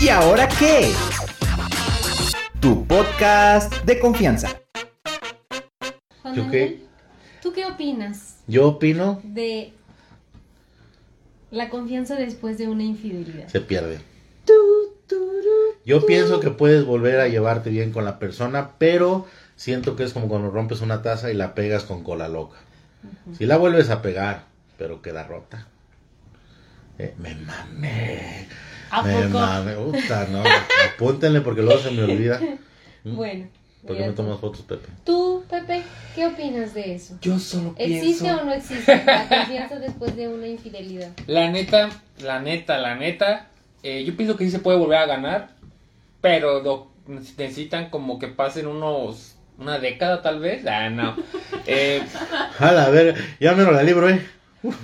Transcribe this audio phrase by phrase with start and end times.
[0.00, 0.92] ¿Y ahora qué?
[2.60, 4.60] Tu podcast de confianza.
[6.22, 6.84] Juan ¿Yo qué?
[7.42, 9.72] ¿Tú qué opinas Yo opino, de
[11.50, 13.48] la confianza después de una infidelidad?
[13.48, 13.98] se pierde.
[15.84, 19.26] Yo pienso que puedes volver a llevarte bien con la persona, pero
[19.56, 22.58] siento que es como cuando rompes una taza y la pegas con cola loca.
[23.36, 24.44] Si la vuelves a pegar,
[24.76, 25.66] pero queda rota.
[26.98, 28.46] Eh, me mamé.
[28.90, 29.72] ¿A me.
[29.74, 30.42] Puta, no.
[30.94, 32.40] Apúntenle porque luego se me olvida.
[33.04, 33.16] ¿Mm?
[33.16, 33.48] Bueno.
[33.86, 34.88] ¿Por qué me tomas fotos, Pepe?
[35.04, 35.82] Tú, Pepe,
[36.14, 37.16] ¿qué opinas de eso?
[37.22, 38.42] Yo solo ¿Existe pienso.
[38.42, 41.10] o no existe la confianza después de una infidelidad?
[41.26, 41.88] La neta,
[42.20, 43.46] la neta, la neta.
[43.82, 45.50] eh, yo pienso que sí se puede volver a ganar.
[46.20, 49.36] Pero lo- necesitan como que pasen unos.
[49.58, 50.66] Una década tal vez.
[50.66, 51.16] Ah, no.
[51.70, 52.02] Eh,
[52.58, 54.26] Jala, a ver, ya me lo la libro, eh.
[54.62, 54.74] Uf,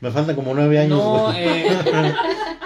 [0.00, 0.98] me faltan como nueve años.
[0.98, 1.68] no, eh,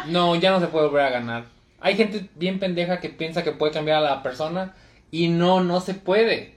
[0.09, 1.45] no, ya no se puede volver a ganar.
[1.81, 4.75] Hay gente bien pendeja que piensa que puede cambiar a la persona.
[5.11, 6.55] Y no, no se puede.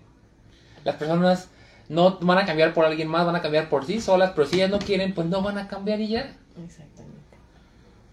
[0.84, 1.50] Las personas
[1.88, 4.32] no van a cambiar por alguien más, van a cambiar por sí solas.
[4.36, 6.36] Pero si ellas no quieren, pues no van a cambiar y ya.
[6.64, 7.20] Exactamente.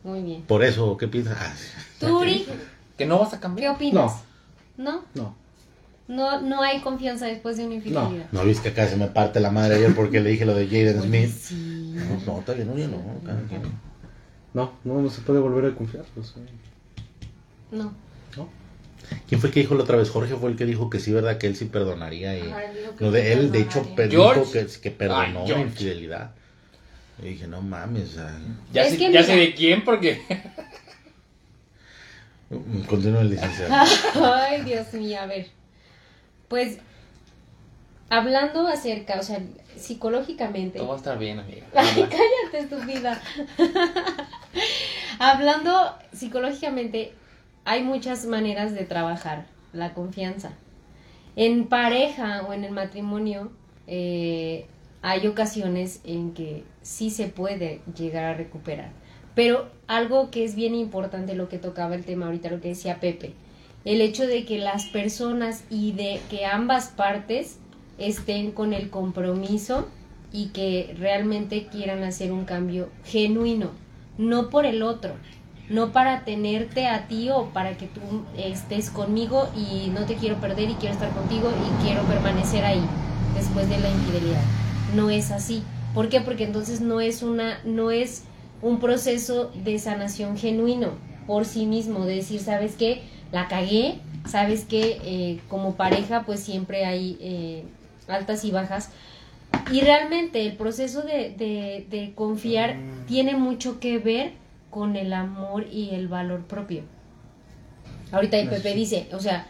[0.05, 0.43] Muy bien.
[0.43, 1.37] Por eso, ¿qué piensas?
[1.41, 1.55] Ah.
[1.99, 2.47] ¿Tú, Uri,
[2.99, 3.75] Que no vas a qué cambiar.
[3.75, 4.23] opinas?
[4.77, 5.05] ¿No?
[5.15, 5.35] No.
[6.09, 8.27] No, no hay confianza después de una infidelidad.
[8.31, 10.67] No viste que acá se me parte la madre ayer porque le dije lo de
[10.67, 11.31] Jaden Smith.
[11.31, 11.95] sí.
[11.97, 12.99] No, no, oye, no.
[13.25, 13.63] cada quien.
[14.57, 16.07] No, no, no se puede volver a confiar.
[16.15, 16.47] pues, eh.
[17.73, 17.93] No.
[19.29, 20.09] ¿Quién fue que dijo la otra vez?
[20.09, 21.37] Jorge fue el que dijo que sí, ¿verdad?
[21.37, 22.39] Que él sí perdonaría.
[22.39, 22.41] Y...
[22.41, 25.61] Ajá, él dijo que No, de él, de hecho, dijo que, que perdonó Ay, la
[25.61, 26.31] infidelidad.
[27.23, 28.17] Y dije, no mames.
[28.73, 29.23] Ya, sé, que ya mira.
[29.25, 30.23] sé de quién porque...
[32.89, 33.75] Continúa el licenciado.
[34.25, 35.49] Ay, Dios mío, a ver.
[36.49, 36.79] Pues,
[38.09, 39.43] hablando acerca, o sea,
[39.77, 40.79] psicológicamente.
[40.79, 41.67] Todo va a estar bien, amiga.
[41.75, 43.21] Ay, cállate, estúpida.
[45.19, 47.13] Hablando psicológicamente,
[47.65, 50.53] hay muchas maneras de trabajar la confianza.
[51.37, 53.51] En pareja o en el matrimonio,
[53.87, 54.67] eh,
[55.01, 58.91] hay ocasiones en que sí se puede llegar a recuperar.
[59.35, 63.01] Pero algo que es bien importante, lo que tocaba el tema ahorita, lo que decía
[63.01, 63.33] Pepe,
[63.85, 67.59] el hecho de que las personas y de que ambas partes
[67.99, 69.89] estén con el compromiso
[70.33, 73.71] y que realmente quieran hacer un cambio genuino,
[74.19, 75.15] no por el otro,
[75.69, 78.01] no para tenerte a ti o para que tú
[78.37, 82.83] estés conmigo y no te quiero perder y quiero estar contigo y quiero permanecer ahí
[83.35, 84.43] después de la infidelidad.
[84.95, 85.63] No es así.
[85.95, 86.21] ¿Por qué?
[86.21, 88.25] Porque entonces no es una no es
[88.63, 90.91] un proceso de sanación genuino
[91.27, 93.03] por sí mismo, de decir, ¿sabes qué?
[93.33, 95.01] La cagué, ¿sabes qué?
[95.05, 97.65] Eh, como pareja pues siempre hay eh,
[98.09, 98.91] altas y bajas,
[99.73, 104.33] y realmente el proceso de, de- de confiar tiene mucho que ver
[104.71, 106.83] con el amor y el valor propio.
[108.13, 109.47] Ahorita el Pepe dice, o sea,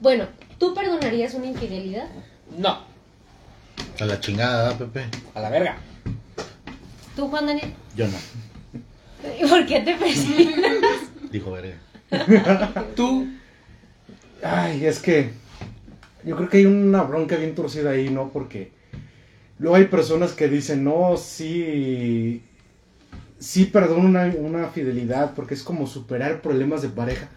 [0.00, 0.26] bueno,
[0.58, 2.06] ¿tú perdonarías una infidelidad?
[2.56, 2.78] No,
[4.00, 5.06] A la chingada, ¿verdad, Pepe?
[5.34, 5.76] a la verga.
[7.16, 7.72] ¿Tú, Juan Daniel?
[7.96, 8.16] Yo no.
[9.44, 10.72] ¿Y ¿Por qué te presionas?
[11.30, 11.76] Dijo verga.
[12.94, 13.26] Tú,
[14.42, 15.30] Ay, es que
[16.24, 18.28] yo creo que hay una bronca bien torcida ahí, ¿no?
[18.28, 18.70] Porque
[19.58, 22.42] luego hay personas que dicen, no, sí,
[23.38, 27.28] sí perdono una, una fidelidad porque es como superar problemas de pareja.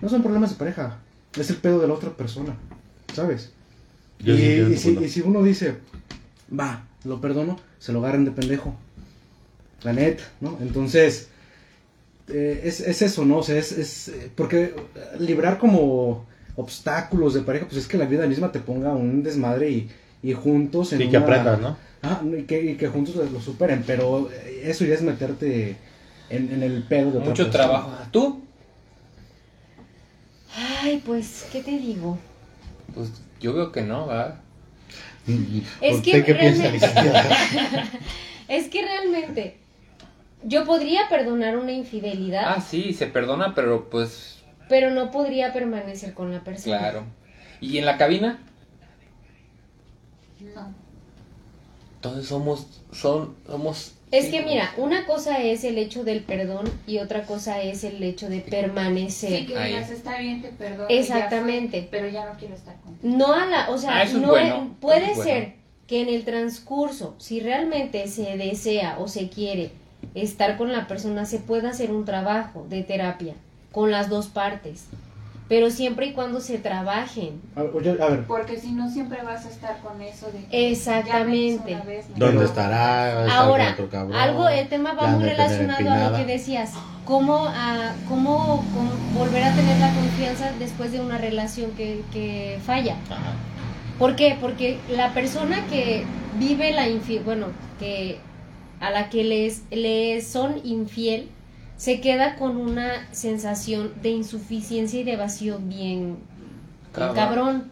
[0.00, 0.98] No son problemas de pareja,
[1.38, 2.56] es el pedo de la otra persona,
[3.12, 3.52] ¿sabes?
[4.18, 5.02] Y, si, no.
[5.02, 5.76] y si uno dice,
[6.58, 8.74] va, lo perdono, se lo agarran de pendejo.
[9.82, 10.56] La neta, ¿no?
[10.62, 11.28] Entonces,
[12.28, 13.38] eh, es, es eso, ¿no?
[13.38, 14.74] O sea, es, es porque
[15.18, 19.70] librar como obstáculos de pareja, pues es que la vida misma te ponga un desmadre
[19.70, 19.90] y,
[20.24, 21.76] y juntos en Y que una- aprendas, ¿no?
[22.02, 24.28] Ah, y que, y que juntos lo, superen, pero
[24.62, 25.76] eso ya es meterte
[26.30, 27.92] en, en el pedo de otra mucho trabajo.
[28.10, 28.42] ¿Tú?
[30.56, 32.18] Ay, pues, ¿qué te digo?
[32.94, 34.36] Pues yo veo que no, ¿verdad?
[35.80, 36.88] Es ¿Usted que qué piensa, realmente-?
[38.48, 39.56] Es que realmente
[40.44, 46.12] yo podría perdonar una infidelidad, Ah, sí, se perdona, pero pues, pero no podría permanecer
[46.12, 46.78] con la persona.
[46.78, 47.04] claro.
[47.62, 48.38] ¿Y en la cabina?
[50.54, 50.72] No.
[51.96, 53.92] Entonces somos, son, somos...
[54.10, 58.00] Es que mira, una cosa es el hecho del perdón y otra cosa es el
[58.02, 59.40] hecho de permanecer.
[59.40, 60.86] Sí, que digas, está bien, te perdono.
[60.88, 61.78] Exactamente.
[61.78, 63.16] ya fue, pero ya no quiero estar contigo.
[63.16, 65.30] No a la, o sea, Ah, no bueno, es- puede eso es bueno.
[65.30, 65.54] ser
[65.88, 69.72] que en el transcurso, si realmente se desea o se quiere
[70.14, 73.34] estar con la persona, se pueda hacer un trabajo de terapia
[73.72, 74.84] con las dos partes.
[75.48, 77.40] Pero siempre y cuando se trabajen.
[77.54, 80.70] A, oye, a ver, Porque si no, siempre vas a estar con eso de que
[80.72, 81.18] Exactamente.
[81.18, 83.14] ya me hizo una vez, me ¿Dónde estará?
[83.14, 84.14] ¿Va a Ahora, cabrón?
[84.14, 86.72] algo, el tema va muy relacionado a lo que decías,
[87.04, 92.58] cómo, ah, cómo, cómo volver a tener la confianza después de una relación que, que
[92.64, 92.96] falla.
[93.10, 93.32] Ajá.
[93.98, 94.36] ¿Por qué?
[94.40, 96.04] Porque la persona que
[96.38, 97.46] vive la infiel, bueno,
[97.78, 98.18] que
[98.80, 101.28] a la que les, le son infiel,
[101.84, 106.16] se queda con una sensación de insuficiencia y de vacío bien bien
[106.92, 107.14] Cabrón.
[107.14, 107.64] cabrón.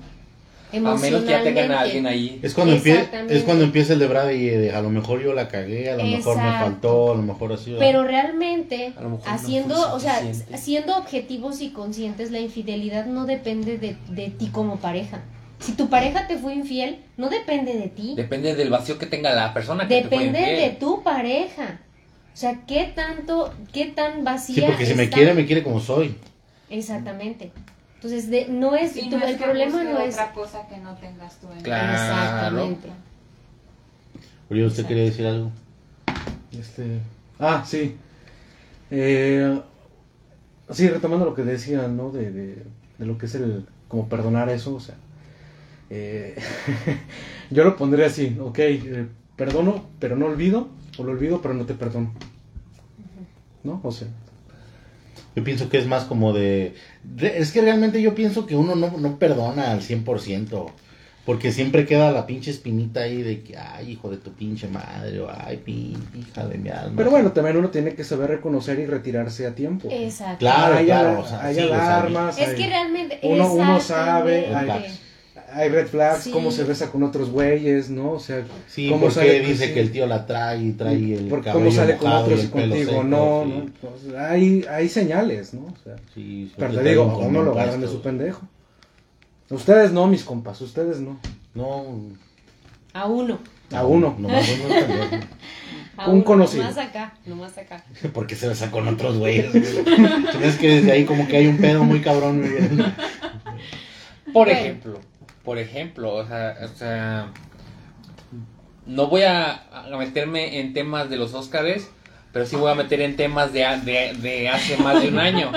[0.74, 1.74] A menos que ya tengan a Emocionalmente.
[1.76, 2.40] alguien ahí.
[2.42, 5.48] Es cuando, empie- es cuando empieza el de Brady, de, a lo mejor yo la
[5.48, 6.64] cagué, a lo mejor me Exacto.
[6.64, 7.74] faltó, a lo mejor así.
[7.78, 10.20] Pero realmente, no haciendo, fue o sea,
[10.56, 15.20] siendo objetivos y conscientes, la infidelidad no depende de, de ti como pareja.
[15.58, 18.14] Si tu pareja te fue infiel, no depende de ti.
[18.16, 20.60] Depende del vacío que tenga la persona que te fue Depende infiel.
[20.72, 21.80] de tu pareja.
[22.32, 25.62] O sea, qué tanto, qué tan vacía Sí, porque si me está- quiere, me quiere
[25.62, 26.16] como soy.
[26.70, 27.52] Exactamente.
[27.96, 30.14] Entonces, de, no es, Sí, tu- no es el que problema no es...
[30.14, 31.92] otra cosa que no tengas tú en Claro.
[31.92, 32.88] Exactamente.
[34.50, 35.50] Oye, ¿usted quería decir algo?
[36.58, 36.98] este.
[37.38, 37.96] Ah, sí.
[38.90, 39.60] Eh,
[40.70, 42.10] sí, retomando lo que decía, ¿no?
[42.10, 42.62] De, de,
[42.98, 43.66] de lo que es el.
[43.88, 44.94] Como perdonar eso, o sea.
[45.90, 46.34] eh,
[47.50, 48.58] yo lo pondré así, ok.
[48.58, 49.06] eh,
[49.36, 50.68] perdono, pero no olvido.
[50.98, 52.12] O lo olvido, pero no te perdono.
[53.64, 53.80] ¿No?
[53.82, 54.08] O sea.
[55.34, 56.74] Yo pienso que es más como de...
[57.18, 60.70] Es que realmente yo pienso que uno no, no perdona al 100%.
[61.24, 65.20] Porque siempre queda la pinche espinita ahí de que, ay, hijo de tu pinche madre,
[65.20, 66.94] o ay, pinche hija de mi alma.
[66.96, 69.88] Pero bueno, también uno tiene que saber reconocer y retirarse a tiempo.
[69.90, 70.38] Exacto.
[70.40, 72.38] Claro, hay claro, ala- o sea, hay sí, alarmas.
[72.38, 73.20] Es hay- que realmente...
[73.22, 74.98] Uno- uno sabe, hay-
[75.54, 76.30] Hay red flags, Sí.
[76.30, 78.12] cómo se besa con otros güeyes, ¿no?
[78.12, 79.74] O sea, Sí, cómo porque sale- dice sí.
[79.74, 82.48] que el tío la trae y trae el por cabello cómo sale con otros y
[82.48, 83.50] contigo, seco, no, sí.
[83.50, 83.56] ¿no?
[83.62, 85.66] Entonces, hay, hay señales, ¿no?
[85.66, 88.42] O sea, Sí, sí, pero te digo, a uno lo agarran de su pendejo.
[89.50, 91.18] Ustedes no, mis compas, ustedes no.
[91.54, 91.84] No,
[92.94, 93.38] A uno.
[93.72, 94.14] A uno.
[94.18, 95.22] No, no, no, no,
[95.98, 96.62] A Un uno, conocido.
[96.64, 97.84] Nomás acá, nomás acá.
[98.14, 99.54] porque se besa con otros güeyes.
[99.54, 102.42] Es que desde ahí como que hay un pedo muy cabrón.
[104.32, 104.50] Por Bueno.
[104.52, 105.00] ejemplo,
[105.44, 107.32] por ejemplo, o sea, o sea,
[108.86, 111.88] no voy a, a meterme en temas de los Óscares,
[112.32, 115.52] pero sí voy a meter en temas de, de, de hace más de un año.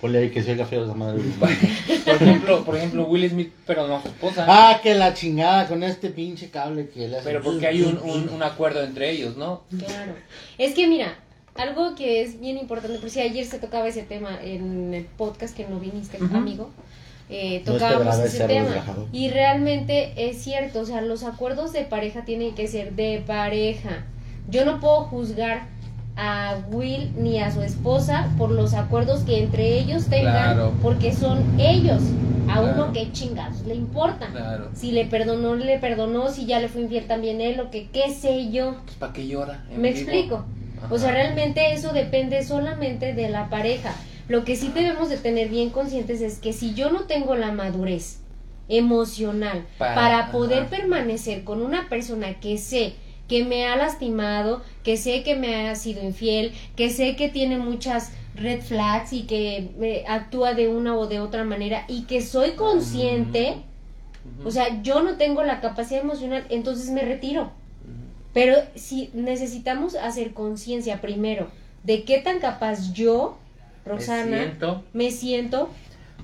[0.00, 1.20] Ponle ahí que se oiga feo esa madre.
[1.40, 4.46] Por ejemplo, por ejemplo, Will Smith, pero no a su esposa.
[4.48, 7.24] Ah, que la chingada con este pinche cable que le hace.
[7.24, 9.64] Pero porque hay un, un, un acuerdo entre ellos, ¿no?
[9.68, 10.14] Claro.
[10.56, 11.18] Es que mira,
[11.54, 15.54] algo que es bien importante, por si ayer se tocaba ese tema en el podcast
[15.54, 16.70] que no viniste, amigo,
[17.30, 18.74] eh, tocábamos ese tema.
[19.12, 24.04] Y realmente es cierto, o sea, los acuerdos de pareja tienen que ser de pareja.
[24.48, 25.62] Yo no puedo juzgar
[26.16, 30.72] a Will ni a su esposa por los acuerdos que entre ellos tengan, Claro.
[30.82, 32.02] porque son ellos.
[32.48, 32.72] A Claro.
[32.74, 34.26] uno que chingados le importa.
[34.26, 34.70] Claro.
[34.74, 38.10] Si le perdonó, le perdonó, si ya le fue infiel también él, o que qué
[38.12, 38.74] sé yo.
[38.84, 39.62] Pues, ¿para qué llora?
[39.70, 40.00] Me vivo?
[40.00, 40.44] explico.
[40.90, 43.92] O sea, realmente eso depende solamente de la pareja.
[44.30, 47.50] Lo que sí debemos de tener bien conscientes es que si yo no tengo la
[47.50, 48.20] madurez
[48.68, 50.70] emocional Para- para, poder ajá.
[50.70, 52.94] permanecer con una persona que sé
[53.26, 57.58] que me ha lastimado, que sé que me ha sido infiel, que sé que tiene
[57.58, 62.22] muchas red flags y que eh, actúa de una o de otra manera y que
[62.22, 63.56] soy consciente,
[64.44, 67.50] o sea, yo no tengo la capacidad emocional, entonces me retiro.
[68.32, 71.48] Pero si necesitamos hacer conciencia primero
[71.82, 73.38] de qué tan capaz yo,
[73.84, 75.70] Roxana, Me siento me siento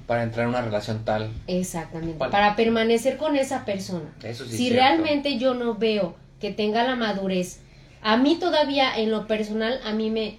[0.06, 1.30] para entrar en una relación tal.
[1.46, 4.08] exactamente para permanecer con esa persona.
[4.22, 4.56] Eso sí.
[4.56, 7.60] si es realmente yo no veo que tenga la madurez,
[8.02, 10.36] a mí todavía en lo personal a mí me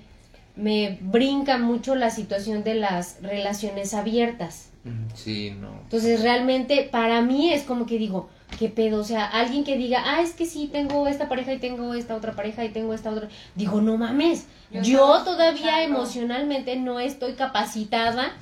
[0.56, 4.70] me brinca mucho la situación de las relaciones abiertas.
[5.14, 5.82] Sí, no.
[5.84, 9.00] Entonces realmente para mí es como que digo, ¿qué pedo?
[9.00, 12.16] O sea, alguien que diga, ah, es que sí, tengo esta pareja y tengo esta
[12.16, 13.28] otra pareja y tengo esta otra.
[13.56, 15.98] Digo, no mames, Yo todavía escuchando.
[15.98, 18.34] emocionalmente no estoy capacitada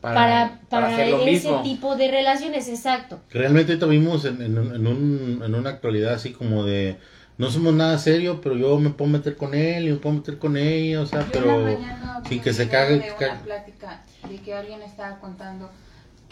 [0.00, 1.62] para, para, hacer lo ese mismo.
[1.62, 3.20] tipo de relaciones, exacto.
[3.30, 6.98] Realmente ahorita vimos en, en, un- en, un, en una actualidad así como de...
[7.38, 10.38] No somos nada serio, pero yo me puedo meter con él y me puedo meter
[10.38, 11.66] con ella, o sea, Yo pero...
[12.28, 13.44] sin que se vi cague, de que una cague.
[13.44, 15.70] plática de que alguien estaba contando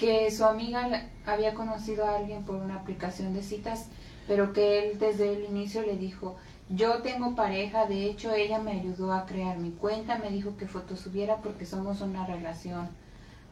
[0.01, 3.89] que su amiga había conocido a alguien por una aplicación de citas,
[4.27, 6.37] pero que él desde el inicio le dijo,
[6.71, 10.67] yo tengo pareja, de hecho ella me ayudó a crear mi cuenta, me dijo que
[10.67, 12.89] fotosubiera porque somos una relación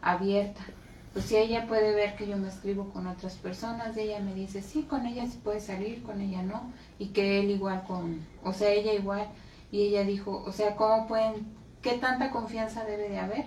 [0.01, 0.63] abierta.
[1.13, 4.63] Pues si ella puede ver que yo me escribo con otras personas, ella me dice,
[4.63, 8.55] sí, con ella sí puede salir, con ella no, y que él igual con, o
[8.55, 9.29] sea, ella igual,
[9.71, 13.45] y ella dijo, o sea, ¿cómo pueden, qué tanta confianza debe de haber?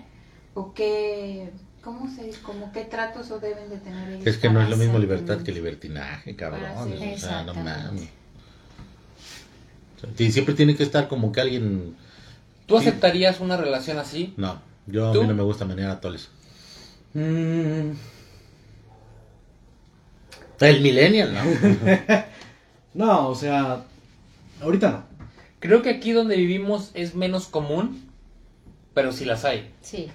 [0.54, 1.52] ¿O qué,
[1.84, 4.28] ¿Cómo se como qué tratos o deben de tener ellos?
[4.28, 6.62] Es que no es lo mismo libertad que libertinaje, cabrón.
[6.76, 7.14] Ah, sí.
[7.16, 8.10] o sea, no mames.
[9.98, 11.96] O sea, sí, siempre tiene que estar como que alguien.
[12.68, 12.88] ¿Tú Sí.
[12.88, 14.34] aceptarías una relación así?
[14.38, 16.30] No, yo a mí no me gusta menear a toles.
[17.14, 17.92] Mm,
[20.60, 21.42] El millennial, ¿no?
[22.94, 23.84] no, o sea,
[24.62, 25.04] ahorita no.
[25.60, 28.10] Creo que aquí donde vivimos es menos común,
[28.94, 29.72] pero sí las hay.
[29.82, 30.12] Sí.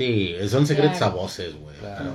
[0.00, 1.12] Sí, son secretos Claro.
[1.12, 1.76] a voces, güey.
[1.76, 2.12] Claro.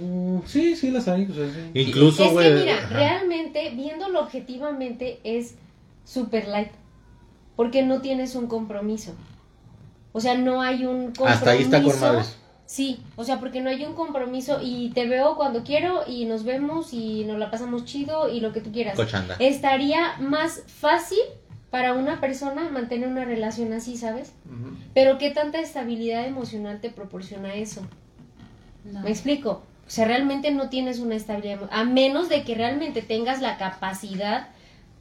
[0.00, 1.28] Mm, sí, sí las hay.
[1.30, 1.70] o sea, sí.
[1.80, 2.48] Incluso, es güey.
[2.48, 2.88] que mira, ajá.
[2.96, 5.54] realmente, viéndolo objetivamente, es
[6.04, 6.72] super light.
[7.54, 9.14] Porque no tienes un compromiso.
[10.10, 11.26] O sea, no hay un compromiso.
[11.28, 12.36] Hasta ahí está con madres.
[12.66, 16.42] Sí, o sea, porque no hay un compromiso y te veo cuando quiero y nos
[16.44, 18.96] vemos y nos la pasamos chido y lo que tú quieras.
[18.96, 19.36] Cochanda.
[19.38, 21.18] Estaría más fácil
[21.74, 24.32] para una persona mantener una relación así, ¿sabes?
[24.94, 27.80] Pero ¿qué tanta estabilidad emocional te proporciona eso?
[28.84, 29.00] No.
[29.00, 29.64] ¿Me explico?
[29.84, 34.50] O sea, realmente no tienes una estabilidad, a menos de que realmente tengas la capacidad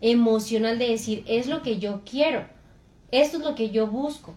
[0.02, 2.44] emocional de decir, es lo que yo quiero,
[3.12, 4.32] esto es lo que yo busco.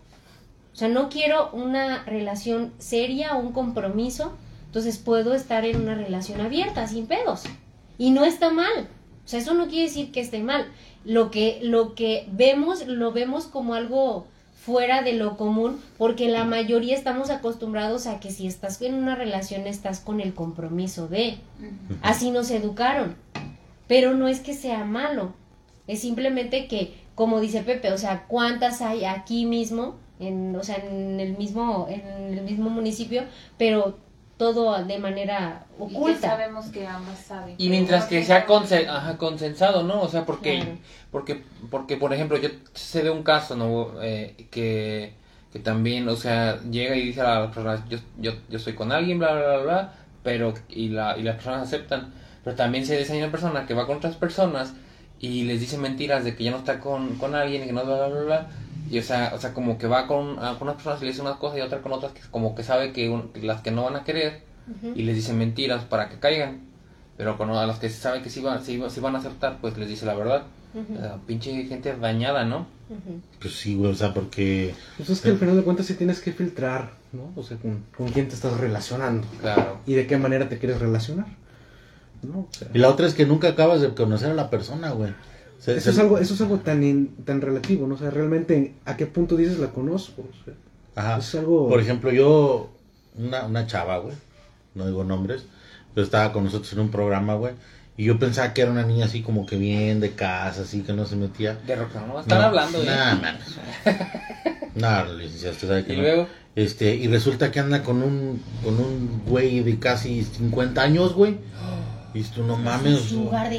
[0.74, 6.42] O sea, no quiero una relación seria, un compromiso, entonces puedo estar en una relación
[6.42, 7.44] abierta, sin pedos.
[7.96, 8.90] Y no está mal.
[9.24, 10.66] O sea, eso no quiere decir que esté mal.
[11.06, 14.26] Lo que, lo que vemos, lo vemos como algo
[14.66, 19.14] fuera de lo común, porque la mayoría estamos acostumbrados a que si estás en una
[19.14, 21.38] relación estás con el compromiso de.
[22.02, 23.14] Así nos educaron.
[23.86, 25.32] Pero no es que sea malo.
[25.86, 29.94] Es simplemente que, como dice Pepe, o sea, ¿cuántas hay aquí mismo?
[30.18, 33.22] En, o sea, en el mismo, en el mismo municipio,
[33.58, 33.96] pero
[34.38, 36.20] todo de manera Y que oculta.
[36.30, 37.54] sabemos que ambas saben.
[37.58, 40.02] Y mientras que sea saben- conse- ajá, consensado, ¿no?
[40.02, 40.78] O sea, porque, Claro.
[41.10, 43.92] porque, porque, por ejemplo, yo sé de un caso, ¿no?
[44.02, 45.14] Eh, que,
[45.52, 48.92] que también, o sea, llega y dice a la persona, yo, yo, yo estoy con
[48.92, 52.12] alguien, bla, bla, bla, bla, pero, y, la, y las personas aceptan,
[52.44, 54.74] pero también sé de esa misma persona que va con otras personas
[55.18, 57.84] y les dice mentiras de que ya no está con, con alguien y que no,
[57.86, 58.46] bla, bla, bla, bla,
[58.90, 61.10] y o sea, o sea, como que va con, a- con unas personas y le
[61.10, 63.70] dice unas cosas y otras con otras que como que sabe que un- las que
[63.70, 64.42] no van a querer
[64.94, 66.60] y les dice mentiras para que caigan.
[67.16, 69.76] Pero con a los que saben que sí van, sí, sí van a aceptar, pues
[69.78, 70.42] les dice la verdad.
[70.74, 70.94] Ujú.
[70.94, 72.66] O sea, pinche gente dañada, ¿no?
[72.90, 73.20] Ujú.
[73.40, 74.74] Pues sí, güey, o sea, porque.
[74.98, 77.32] Pues es que al final de cuentas sí tienes que filtrar, ¿no?
[77.34, 79.78] O sea, con, con quién te estás relacionando Claro.
[79.86, 81.26] y de qué manera te quieres relacionar.
[82.22, 82.40] ¿No?
[82.40, 85.14] O sea, Y la otra es que nunca acabas de conocer a la persona, güey.
[85.58, 87.94] Se- eso, se- es algo, eso es algo tan, in- tan relativo, ¿no?
[87.94, 90.22] O sea, realmente, ¿a qué punto dices la conozco?
[90.22, 90.54] O sea,
[90.94, 91.18] Ajá.
[91.18, 91.68] es algo...
[91.68, 92.70] Por ejemplo, yo,
[93.16, 94.14] una, una chava, güey,
[94.74, 95.44] no digo nombres,
[95.94, 97.54] pero estaba con nosotros en un programa, güey,
[97.96, 100.92] y yo pensaba que era una niña así como que bien de casa, así que
[100.92, 101.54] no se metía.
[101.66, 102.20] De rock, ¿no?
[102.20, 102.86] Están No, hablando, ¿eh?
[102.86, 103.56] Nah, mames.
[104.74, 106.02] No, licenciado, usted sabe que Y no.
[106.02, 111.14] luego, Este, y resulta que anda con un, con un güey de casi 50 años,
[111.14, 111.38] güey.
[112.16, 113.12] Y tú no mames.
[113.12, 113.50] Lugar.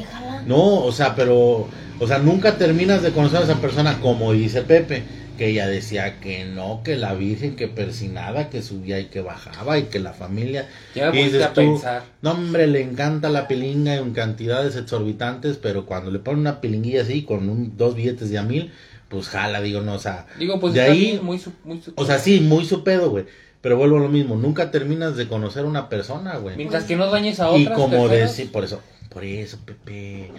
[0.46, 1.68] No, o sea, pero,
[2.00, 5.04] o sea, nunca terminas de conocer a esa persona como dice Pepe,
[5.36, 9.78] que ella decía que no, que la Virgen, que persinada, que subía y que bajaba
[9.78, 10.68] y que la familia.
[10.94, 12.04] ya me Y pusiste dices a tú, pensar.
[12.22, 17.02] No, hombre, le encanta la pilinga en cantidades exorbitantes, pero cuando le ponen una pilinguilla
[17.02, 18.72] así con un, dos billetes de a mil,
[19.08, 22.04] pues jala, digo, no, o sea, Digo, pues de ahí, muy su, muy su- o
[22.04, 23.24] sea, sí, muy su pedo, güey.
[23.60, 26.56] Pero vuelvo a lo mismo, nunca terminas de conocer a una persona, güey.
[26.56, 30.30] Mientras que no dañes a otras Y como decía, por eso, por eso, Pepe.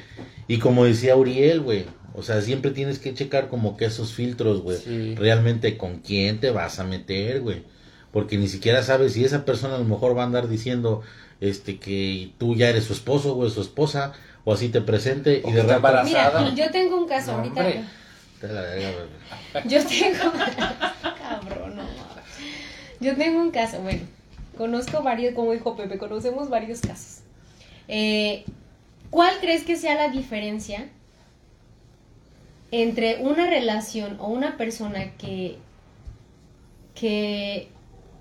[0.48, 1.86] Y como decía Uriel, güey,
[2.16, 5.16] o sea, siempre tienes que checar como que esos filtros, güey, Sí.
[5.16, 7.64] realmente con quién te vas a meter, güey.
[8.12, 11.02] Porque ni siquiera sabes si esa persona a lo mejor va a andar diciendo
[11.42, 14.14] este que tú ya eres su esposo o su esposa
[14.46, 16.42] o así te presente O y de repente embarazada.
[16.42, 17.60] Mira, yo tengo un caso No, ahorita.
[17.62, 17.84] hombre.
[18.42, 18.90] Te la verga,
[19.54, 19.68] güey.
[19.68, 20.32] Yo tengo.
[21.20, 22.09] Cabrón, no.
[23.00, 24.02] Yo tengo un caso, bueno.
[24.58, 27.22] Conozco varios, como dijo Pepe, conocemos varios casos.
[27.88, 28.44] Eh,
[29.10, 30.90] ¿Cuál crees que sea la diferencia
[32.72, 35.58] entre una relación o una persona que,
[36.94, 37.70] que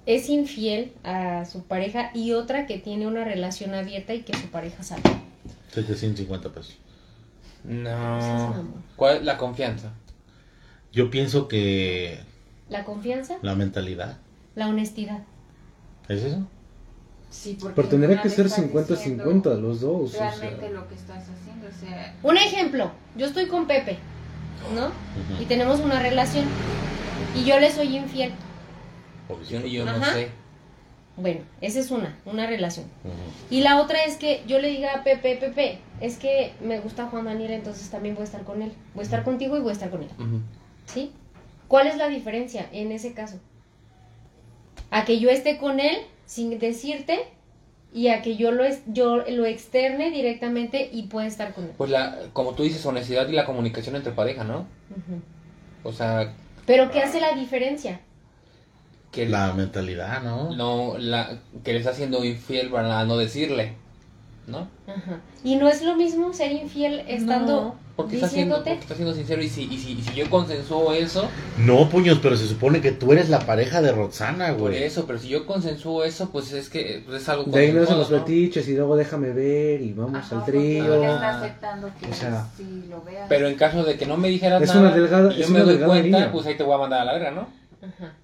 [0.07, 4.47] es infiel a su pareja y otra que tiene una relación abierta y que su
[4.47, 5.03] pareja sabe?
[5.73, 6.79] 750 pesos.
[7.65, 8.65] No.
[8.97, 9.93] ¿Cuál es la confianza?
[10.93, 12.21] Yo pienso que
[12.71, 14.17] La confianza, la mentalidad,
[14.59, 15.21] la honestidad.
[16.09, 16.47] ¿es eso?
[17.31, 20.03] Sí, porque Pero tendría que ser estás 50-50 diciendo los dos.
[20.03, 20.31] o sea.
[20.31, 23.99] Realmente lo que estás haciendo, o sea, Un ejemplo, yo estoy con Pepe,
[24.75, 24.91] ¿no?
[25.41, 26.47] Y tenemos una relación
[27.37, 28.33] y yo le soy infiel.
[29.49, 30.15] Yo, no Ajá.
[30.15, 30.31] sé.
[31.17, 32.87] Bueno, esa es una, una relación.
[33.51, 37.07] Y la otra es que yo le diga a Pepe, Pepe, es que me gusta
[37.07, 38.73] Juan Daniel, entonces también voy a estar con él.
[38.95, 40.09] Voy a estar contigo y voy a estar con él.
[40.87, 41.13] ¿Sí?
[41.69, 43.39] ¿Cuál es la diferencia en ese caso?
[44.91, 47.21] A que yo esté con él sin decirte
[47.93, 51.71] y a que yo lo, es, yo lo externe directamente y pueda estar con él.
[51.77, 54.67] Pues la, como tú dices, honestidad y la comunicación entre pareja, ¿no?
[55.85, 56.35] O sea,
[56.67, 58.01] Pero ¿qué hace la diferencia?
[59.11, 60.55] que La mentalidad, ¿no?
[60.55, 63.75] no la que le está haciendo infiel para no decirle,
[64.47, 64.69] ¿no?
[64.87, 65.21] Ajá.
[65.43, 68.71] Y no es lo mismo ser infiel estando No, porque está siendo, diciéndote.
[68.71, 71.29] porque está siendo sincero y si, y si, y si yo consensuo eso,
[71.59, 74.85] No, puños, pero se supone que tú eres la pareja de Roxana, por güey.
[74.85, 77.99] eso, pero si yo consensuo eso, pues es que pues es algo De ahí nacen
[77.99, 78.19] los ¿no?
[78.21, 80.95] fetiches y luego déjame ver y vamos Ajá, al trío.
[80.95, 83.27] él está aceptando que O sea, si lo veas.
[83.29, 85.51] Pero en caso de que no me dijeras Es nada una delgada- y yo es
[85.51, 86.31] me doy cuenta, línea.
[86.33, 87.49] pues ahí te voy a mandar a la verga, ¿no?
[87.83, 88.15] Ajá.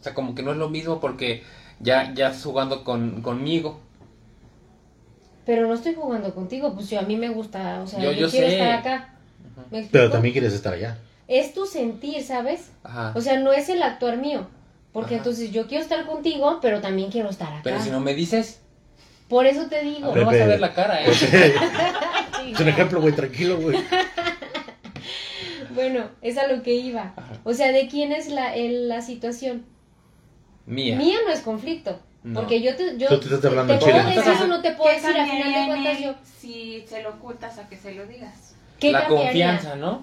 [0.00, 1.42] O sea, como que no es lo mismo porque
[1.80, 3.80] ya, ya estás jugando con, conmigo.
[5.44, 8.20] Pero no estoy jugando contigo, pues yo a mí me gusta, o sea, Yo- yo,
[8.26, 8.52] yo quiero sé.
[8.54, 9.14] estar acá.
[9.92, 10.98] Pero también quieres estar allá.
[11.26, 12.70] Es tu sentir, ¿sabes?
[12.82, 13.12] Ajá.
[13.14, 14.48] O sea, no es el actuar mío.
[14.92, 15.24] Porque Ajá.
[15.24, 17.60] entonces yo quiero estar contigo, pero también quiero estar acá.
[17.62, 18.60] pero si no me dices,
[19.28, 20.14] Por eso te digo.
[20.14, 21.10] no vas a ver la cara, ¿eh?
[22.52, 23.78] Es un ejemplo, güey, tranquilo, güey.
[25.74, 27.12] Bueno, es a lo que iba.
[27.16, 27.32] Ajá.
[27.44, 29.64] O sea, ¿de quién es la, el- la situación?
[30.66, 30.96] Mía.
[30.96, 32.00] Mía no es conflicto.
[32.24, 32.40] No.
[32.40, 34.72] Porque yo te, yo Tú te estás hablando te en puedo decir o no te
[34.72, 36.14] puedo ¿Qué decir, a final de cuentas yo.
[36.40, 38.54] si se lo ocultas a que se lo digas?
[38.80, 39.52] ¿Qué la cambiaría?
[39.52, 40.02] confianza, ¿no?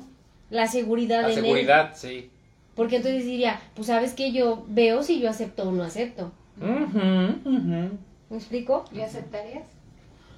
[0.50, 1.44] La seguridad La en él.
[1.44, 2.29] seguridad, sí.
[2.75, 6.32] Porque entonces diría, pues sabes que yo veo si yo acepto o no acepto.
[6.58, 8.86] ¿Me explico?
[8.94, 9.63] ¿Y aceptarías?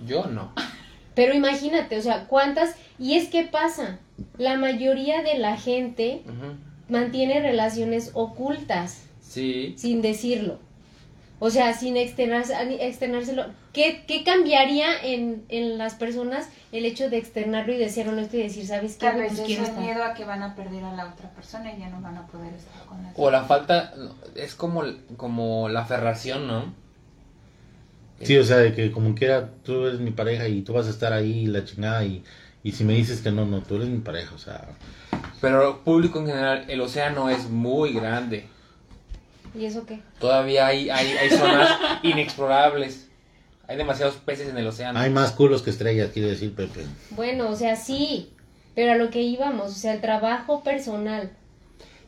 [0.05, 0.51] Yo no.
[1.15, 2.75] Pero imagínate, o sea, cuántas...
[2.99, 3.99] Y es que pasa,
[4.37, 6.21] la mayoría de la gente
[6.89, 9.73] mantiene relaciones ocultas, Sí.
[9.77, 10.59] sin decirlo.
[11.39, 13.45] O sea, sin externarse, externárselo.
[13.71, 18.37] ¿Qué, qué cambiaría en, en las personas el hecho de externarlo y de ser honesto
[18.37, 19.05] y decir, ¿sabes qué?
[19.05, 19.79] Tal vez Pues quiero estar.
[19.83, 22.25] miedo a que van a perder a la otra persona y ya no van a
[22.25, 23.93] poder estar con la O la falta,
[24.35, 24.83] es como,
[25.15, 26.73] como la aferración, ¿no?
[28.21, 30.89] Sí, o sea, de que como quiera, tú eres mi pareja y tú vas a
[30.89, 32.23] estar ahí, la chingada, y,
[32.63, 34.69] y si me dices que no, no, tú eres mi pareja, o sea...
[35.39, 38.47] Pero público en general, el océano es muy grande.
[39.57, 39.99] ¿Y eso qué?
[40.19, 43.07] Todavía hay, hay, hay zonas inexplorables.
[43.67, 44.99] Hay demasiados peces en el océano.
[44.99, 46.85] Hay más culos que estrellas, quiere decir Pepe.
[47.11, 48.31] Bueno, o sea, sí,
[48.75, 51.31] pero a lo que íbamos, o sea, el trabajo personal.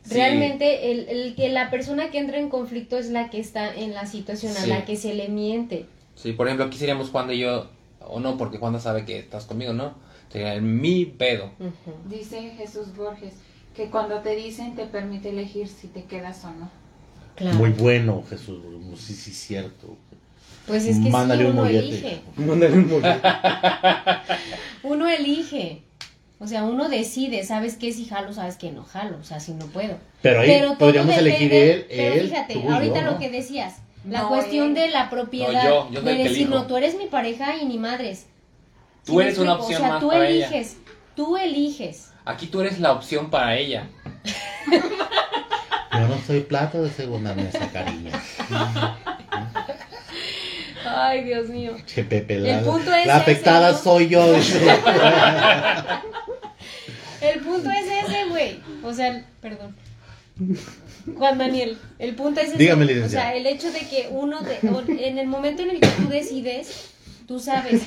[0.02, 0.14] Sí.
[0.14, 3.92] Realmente el, el que la persona que entra en conflicto es la que está en
[3.92, 5.84] la situación, a la que se le miente.
[6.14, 7.68] Sí, por ejemplo, aquí seríamos Juan y yo,
[8.00, 9.94] o no, porque Juan sabe que estás conmigo, ¿no?
[10.30, 11.50] Sería el mi pedo.
[12.08, 13.34] Dice Jesús Borges
[13.74, 16.70] que cuando te dicen te permite elegir si te quedas o no.
[17.40, 17.56] Claro.
[17.56, 18.58] Muy bueno, Jesús,
[18.98, 19.96] sí, sí, cierto.
[20.66, 22.20] Pues es que Mándale sí, un uno elige.
[22.36, 23.20] Mándale un mollete.
[24.82, 25.82] Uno elige.
[26.38, 29.52] O sea, uno decide, sabes qué si jalo, sabes que no jalo, o sea, si
[29.52, 29.96] no puedo.
[30.22, 33.18] Pero ahí Pero podríamos elegir él, Pero él, fíjate, tú ahorita yo, lo ¿no?
[33.18, 33.76] que decías,
[34.08, 34.74] la No, cuestión él.
[34.74, 37.78] de la propiedad, No, yo, yo de decir, no, tú eres mi pareja y ni
[37.78, 38.26] madres.
[39.04, 39.64] Tú ¿Sí me eres una explico?
[39.64, 40.46] opción o sea, más tú para ella.
[40.48, 40.76] eliges,
[41.16, 42.10] tú eliges.
[42.26, 43.88] Aquí tú eres la opción para ella.
[46.30, 48.12] Soy plato de segunda mesa, cariño.
[50.86, 51.76] Ay, Dios mío.
[51.84, 53.78] Che, Pepe, El la, punto es la ese, afectada ¿no?
[53.78, 54.32] soy yo.
[57.20, 58.60] El punto es ese, güey.
[58.84, 59.74] O sea, perdón.
[61.18, 62.58] Juan Daniel, el punto es ese.
[62.58, 65.88] Dígame, O sea, el hecho de que uno, de- en el momento en el que
[65.88, 66.90] tú decides,
[67.26, 67.82] tú sabes.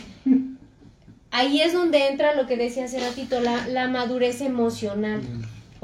[1.32, 5.22] Ahí es donde entra lo que decía hace ratito, la, la madurez emocional.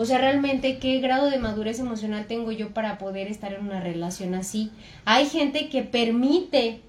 [0.02, 3.82] O sea, realmente, ¿qué grado de madurez emocional tengo yo para poder estar en una
[3.82, 4.72] relación así?
[5.04, 6.80] Hay gente que permite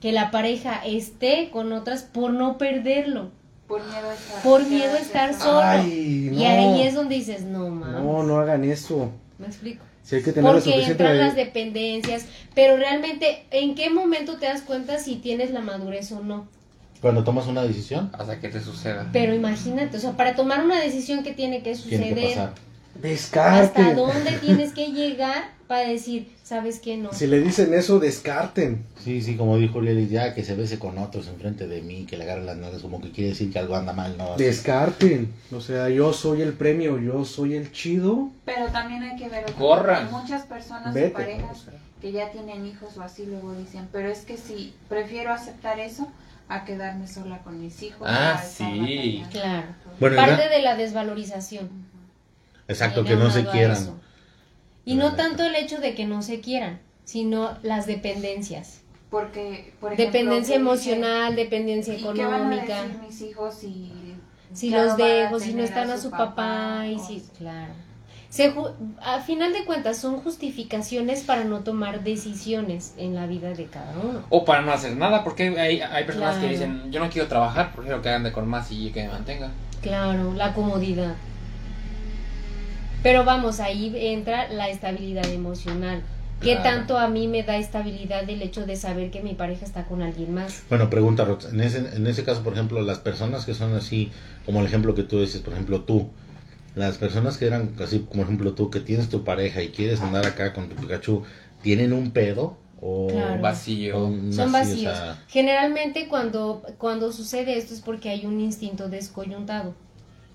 [0.00, 3.30] que la pareja esté con otras por no perderlo,
[3.68, 5.60] Por miedo a estar, por miedo a estar solo.
[5.62, 6.48] Ay, Y no.
[6.48, 8.02] ahí es donde dices, no mames.
[8.02, 9.10] No, no hagan eso.
[9.38, 9.84] ¿Me explico?
[10.02, 10.92] Si hay que tener la Porque suficiente.
[10.92, 16.10] entran las dependencias, pero realmente, ¿en qué momento te das cuenta si tienes la madurez
[16.12, 16.48] o no?
[17.06, 19.08] Cuando tomas una decisión, Hasta que te suceda.
[19.12, 22.52] Pero imagínate, o sea, para tomar una decisión que tiene que tiene que suceder, pasar.
[23.00, 23.84] Descarten.
[23.84, 26.96] hasta dónde tienes que llegar para decir, ¿sabes qué?
[26.96, 27.12] No.
[27.12, 28.86] Si le dicen eso, descarten.
[28.98, 32.16] Sí, sí, como dijo Uriel, ya que se bese con otros enfrente de mí, que
[32.16, 34.36] le agarre las nalgas, como que quiere decir que algo anda mal, ¿no?
[34.36, 35.32] Descarten.
[35.52, 38.30] O sea, yo soy el premio, yo soy el chido.
[38.44, 40.10] Pero también hay que ver Corran.
[40.10, 41.10] Muchas personas Vete.
[41.10, 41.66] o parejas
[42.00, 46.08] que ya tienen hijos o así luego dicen, pero es que si prefiero aceptar eso
[46.48, 48.06] a quedarme sola con mis hijos.
[48.10, 48.62] Ah, sí.
[49.24, 49.30] batallando".
[49.30, 49.66] Claro.
[50.00, 50.50] Bueno, Parte ¿verdad?
[50.50, 51.86] de la desvalorización.
[52.68, 54.00] Exacto, que no se quieran.
[54.84, 58.80] Y no tanto el hecho de que no se quieran, sino las dependencias.
[59.10, 62.82] Porque, por ejemplo, Dependencia emocional, dependencia ¿Y qué van a económica.
[62.82, 63.54] decir mis hijos
[64.52, 67.72] si los dejo, si no están a su papá, y o- si, claro.
[68.36, 68.70] Se ju-
[69.00, 73.94] a final de cuentas son justificaciones para no tomar decisiones en la vida de cada
[73.98, 74.24] uno.
[74.28, 76.46] O para no hacer nada, porque hay, hay personas Claro.
[76.46, 79.52] que dicen, yo no quiero trabajar, prefiero que ande con más y que me mantenga.
[79.80, 81.14] Claro, la comodidad.
[83.02, 86.02] Pero vamos, ahí entra la estabilidad emocional.
[86.42, 86.62] ¿Qué Claro.
[86.64, 90.02] tanto a mí me da estabilidad el hecho de saber que mi pareja está con
[90.02, 90.62] alguien más?
[90.68, 91.46] Bueno, pregunta, Rox.
[91.54, 94.10] En ese, en ese caso, por ejemplo, las personas que son así,
[94.44, 96.10] como el ejemplo que tú dices, por ejemplo, tú,
[96.76, 100.24] las personas que eran así, como ejemplo tú, que tienes tu pareja y quieres andar
[100.26, 101.24] acá con tu Pikachu,
[101.62, 102.58] ¿tienen un pedo?
[102.80, 103.40] O Claro.
[103.40, 103.98] Vacío.
[104.08, 104.94] o Son o vacíos.
[104.96, 109.74] sea, Generalmente cuando, cuando sucede esto es porque hay un instinto descoyuntado,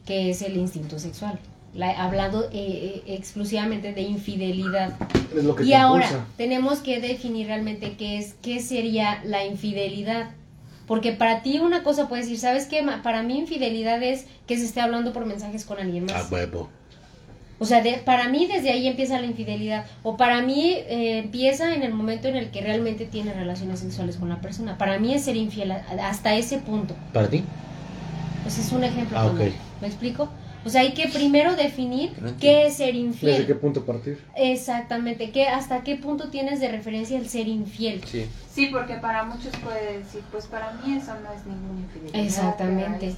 [0.05, 1.37] que es el instinto sexual.
[1.75, 4.93] La- hablando eh, eh, exclusivamente de infidelidad.
[5.33, 6.25] Es lo que Y te ahora impulsa.
[6.37, 10.31] tenemos que definir realmente qué es, qué sería la infidelidad.
[10.87, 12.83] Porque para ti una cosa puede decir, ¿sabes qué?
[13.03, 16.31] Para mí infidelidad es que se esté hablando por mensajes con alguien a más.
[16.31, 16.69] huevo.
[17.59, 19.85] O sea, de- para mí desde ahí empieza la infidelidad.
[20.01, 24.15] O para mí eh, empieza en el momento en el que realmente tiene relaciones sexuales
[24.17, 24.77] con la persona.
[24.79, 26.95] Para mí es ser infiel a- hasta ese punto.
[27.13, 27.43] ¿Para ti?
[28.43, 29.17] Pues es un ejemplo.
[29.19, 29.31] Ah.
[29.79, 30.27] ¿Me explico?
[30.63, 33.47] O sea, hay que primero definir No qué es ser ¿Desde infiel.
[33.47, 34.23] qué punto partir?
[34.35, 38.01] Exactamente, ¿qué, ¿hasta qué punto tienes de referencia el ser infiel?
[38.05, 38.27] Sí.
[38.53, 42.25] Sí, porque para muchos puede decir, pues para mí eso no es ninguna infidelidad.
[42.25, 43.15] Exactamente.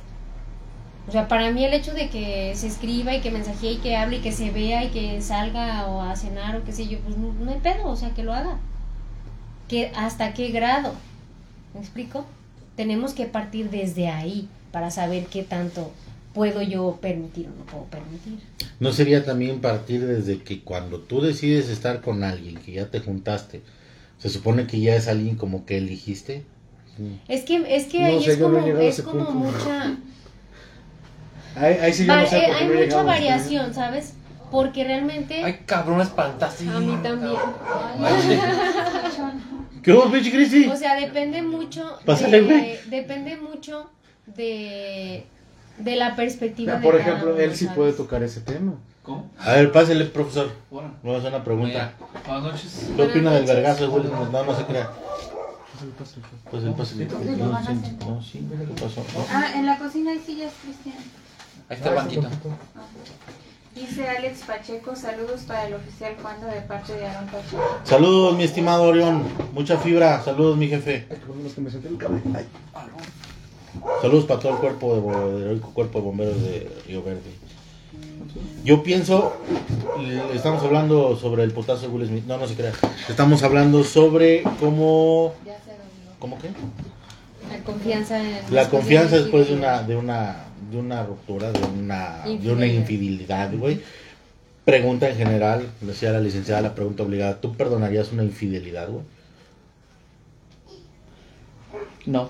[1.08, 3.98] O sea, para mí el hecho de que se escriba y que mensajee y que
[3.98, 7.00] hable y que se vea y que salga o a cenar o qué sé yo,
[7.00, 8.58] pues no, no hay pedo, o sea, que lo haga.
[9.68, 10.94] Que, ¿Hasta qué grado?
[11.74, 12.26] ¿Me explico?
[12.78, 15.92] Tenemos que partir desde ahí para saber qué tanto
[16.34, 18.40] puedo yo permitir o no puedo permitir.
[18.80, 23.00] ¿No sería también partir desde que cuando tú decides estar con alguien, que ya te
[23.00, 23.62] juntaste,
[24.18, 26.44] se supone que ya es alguien como que eligiste?
[27.28, 29.32] Es que, es que No ahí sé, es no como, es punto.
[29.32, 29.98] mucha...
[31.56, 34.14] Ahí, ahí sí yo Va- no sé eh, por qué hay no mucha variación, ¿sabes?
[34.52, 35.44] Porque realmente...
[35.44, 36.68] Ay, cabrón, espantaste.
[36.68, 37.36] A mí también.
[39.84, 40.70] ¿Qué vos, bitch?
[40.72, 41.98] O sea, depende mucho.
[42.06, 42.78] Pásale, de- güey.
[42.90, 43.90] depende mucho
[44.28, 45.26] de,
[45.78, 46.74] de la perspectiva.
[46.78, 47.78] Mira, de por cada ejemplo, uno, él sí ¿sabes?
[47.78, 48.74] puede tocar ese tema.
[49.04, 49.30] ¿Cómo?
[49.40, 50.52] A ver, pásele, profesor.
[50.72, 51.94] Bueno, Vamos a hacer una pregunta.
[52.26, 52.90] buenas noches.
[52.96, 54.30] ¿Qué opina del vergazo de Will Smith?
[54.32, 54.90] No, no se crea.
[56.50, 57.04] Pues el pase.
[57.04, 58.08] a No, sí, sentar.
[58.10, 59.02] no, sí, ¿qué pasó?
[59.02, 59.26] No.
[59.30, 60.96] Ah, en la cocina hay sillas, Cristian.
[61.68, 62.30] Ahí está el banquito.
[63.76, 67.80] Dice Alex Pacheco, saludos para el oficial Cuando de parte de Aaron Pacheco.
[67.84, 69.24] Saludos, mi estimado Orión.
[69.52, 70.22] Mucha fibra.
[70.24, 71.08] Saludos, mi jefe.
[71.10, 71.18] Ay,
[71.54, 72.22] que me senté el cabello.
[72.36, 72.46] Ay.
[74.02, 77.22] Saludos para todo el cuerpo de, cuerpo de bomberos de Río Verde.
[78.64, 79.34] Yo pienso,
[80.34, 82.26] estamos hablando sobre el putazo de Will Smith.
[82.26, 82.72] No, no se crea.
[83.10, 85.34] Estamos hablando sobre cómo.
[86.20, 86.50] ¿cómo qué?
[87.52, 88.54] La confianza en.
[88.54, 92.74] La confianza después de una, de una, de una ruptura, de una, de una Infidelidad.
[92.76, 93.82] infidelidad, güey.
[94.66, 97.42] Pregunta en general, decía la licenciada, la pregunta obligada.
[97.42, 99.04] ¿Tú perdonarías una infidelidad, güey?
[102.06, 102.30] No.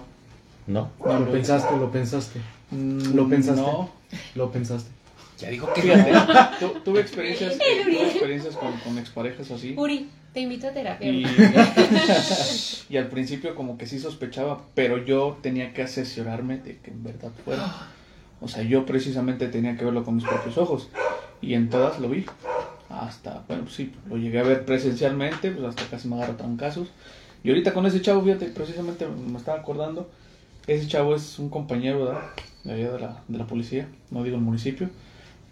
[0.67, 0.91] ¿No?
[1.05, 2.39] No Lo pensaste, lo pensaste.
[2.71, 3.61] Mm, ¿Lo pensaste?
[3.61, 3.89] No.
[4.35, 4.89] Lo pensaste.
[5.39, 6.11] Ya dijo que Fíjate,
[6.59, 9.73] tu- tuve experiencias, tuve experiencias con, con exparejas así.
[9.77, 11.09] Uri, te invito a terapia.
[11.11, 11.25] Y,
[12.89, 17.03] y al principio como que sí sospechaba, pero yo tenía que asesorarme de que en
[17.03, 17.89] verdad fuera.
[18.41, 20.89] O sea, yo precisamente tenía que verlo con mis propios ojos.
[21.41, 22.25] Y en todas lo vi.
[22.89, 26.89] Hasta, bueno, pues sí, lo llegué a ver presencialmente, pues hasta casi me agarro trancazos.
[27.43, 30.09] Y ahorita con ese chavo, fíjate, precisamente me estaba acordando,
[30.67, 32.21] ese chavo es un compañero ¿verdad?
[32.63, 34.89] de allá de la, de la policía, no digo el municipio.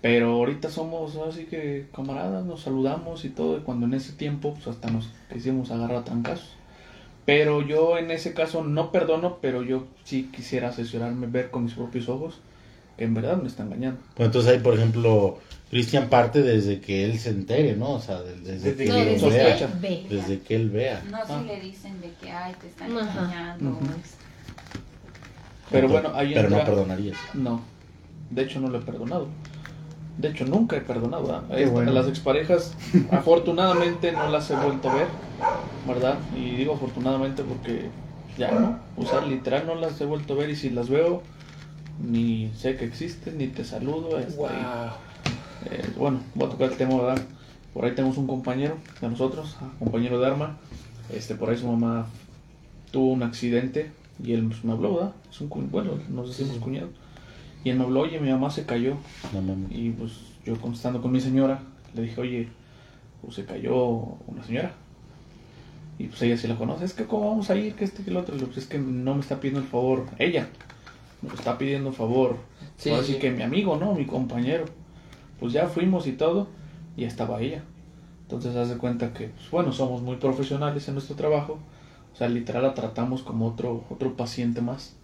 [0.02, 4.54] Pero ahorita somos así que camaradas, nos saludamos y todo, y cuando en ese tiempo
[4.56, 6.50] pues hasta nos quisimos agarrar a trancazos.
[7.24, 11.74] Pero yo en ese caso no perdono, pero yo sí quisiera asesorarme, ver con mis
[11.76, 12.40] propios ojos
[12.98, 14.00] que en verdad me está engañando.
[14.16, 15.38] Pues entonces ahí, por ejemplo,
[15.70, 17.92] Cristian parte desde que él se entere, ¿no?
[17.92, 19.58] O sea, desde, Desde que No, él desde vea.
[19.58, 20.06] que ve.
[20.10, 21.04] Desde que él vea.
[21.12, 21.40] No Ah.
[21.42, 23.22] si le dicen de que, ay, te están Ajá.
[23.26, 23.70] engañando.
[23.70, 23.86] Ujú.
[25.72, 27.18] Pero Entonces, bueno, ahí Pero no perdonarías.
[27.34, 27.62] No,
[28.30, 29.28] de hecho no lo he perdonado.
[30.18, 31.46] De hecho nunca he perdonado.
[31.50, 31.92] Esta- bueno.
[31.92, 32.76] Las exparejas
[33.12, 35.08] afortunadamente no las he vuelto a ver,
[35.88, 36.20] ¿verdad?
[36.36, 37.90] Y digo afortunadamente porque
[38.38, 41.22] ya no, o sea, literal no las he vuelto a ver y si las veo
[42.00, 44.20] ni sé que existen, ni te saludo.
[44.20, 44.44] este,
[45.66, 47.24] eh, bueno, voy a tocar el tema, ¿verdad?
[47.74, 50.58] Por ahí tenemos un compañero de nosotros, ah, compañero de arma.
[51.14, 52.08] Este, por ahí su mamá
[52.92, 53.92] tuvo un accidente
[54.24, 55.14] y él pues, me habló, ¿verdad?
[55.30, 56.90] Es un cu- bueno, nos decimos cuñado.
[57.64, 58.96] Y él me habló, oye, mi mamá se cayó.
[59.34, 59.72] No mames.
[59.72, 60.14] Y pues
[60.46, 61.62] yo contestando con mi señora,
[61.94, 62.48] le dije, oye,
[63.22, 63.76] pues se cayó
[64.28, 64.74] una señora.
[66.00, 68.10] Y pues ella sí la conoce, es que cómo vamos a ir, que este, que
[68.10, 68.34] el otro.
[68.34, 70.48] Le digo, "Pues, es que no me está pidiendo el favor ella,
[71.22, 72.38] me está pidiendo el favor.
[72.78, 73.14] Sí, Ahora sí.
[73.14, 73.94] sí que mi amigo, ¿no?
[73.94, 74.66] Mi compañero.
[75.40, 76.48] Pues ya fuimos y todo.
[76.98, 77.64] y estaba ella.
[78.24, 81.60] Entonces haz de cuenta que, pues, bueno, somos muy profesionales en nuestro trabajo,
[82.14, 84.96] o sea, literal la tratamos como otro, otro paciente más.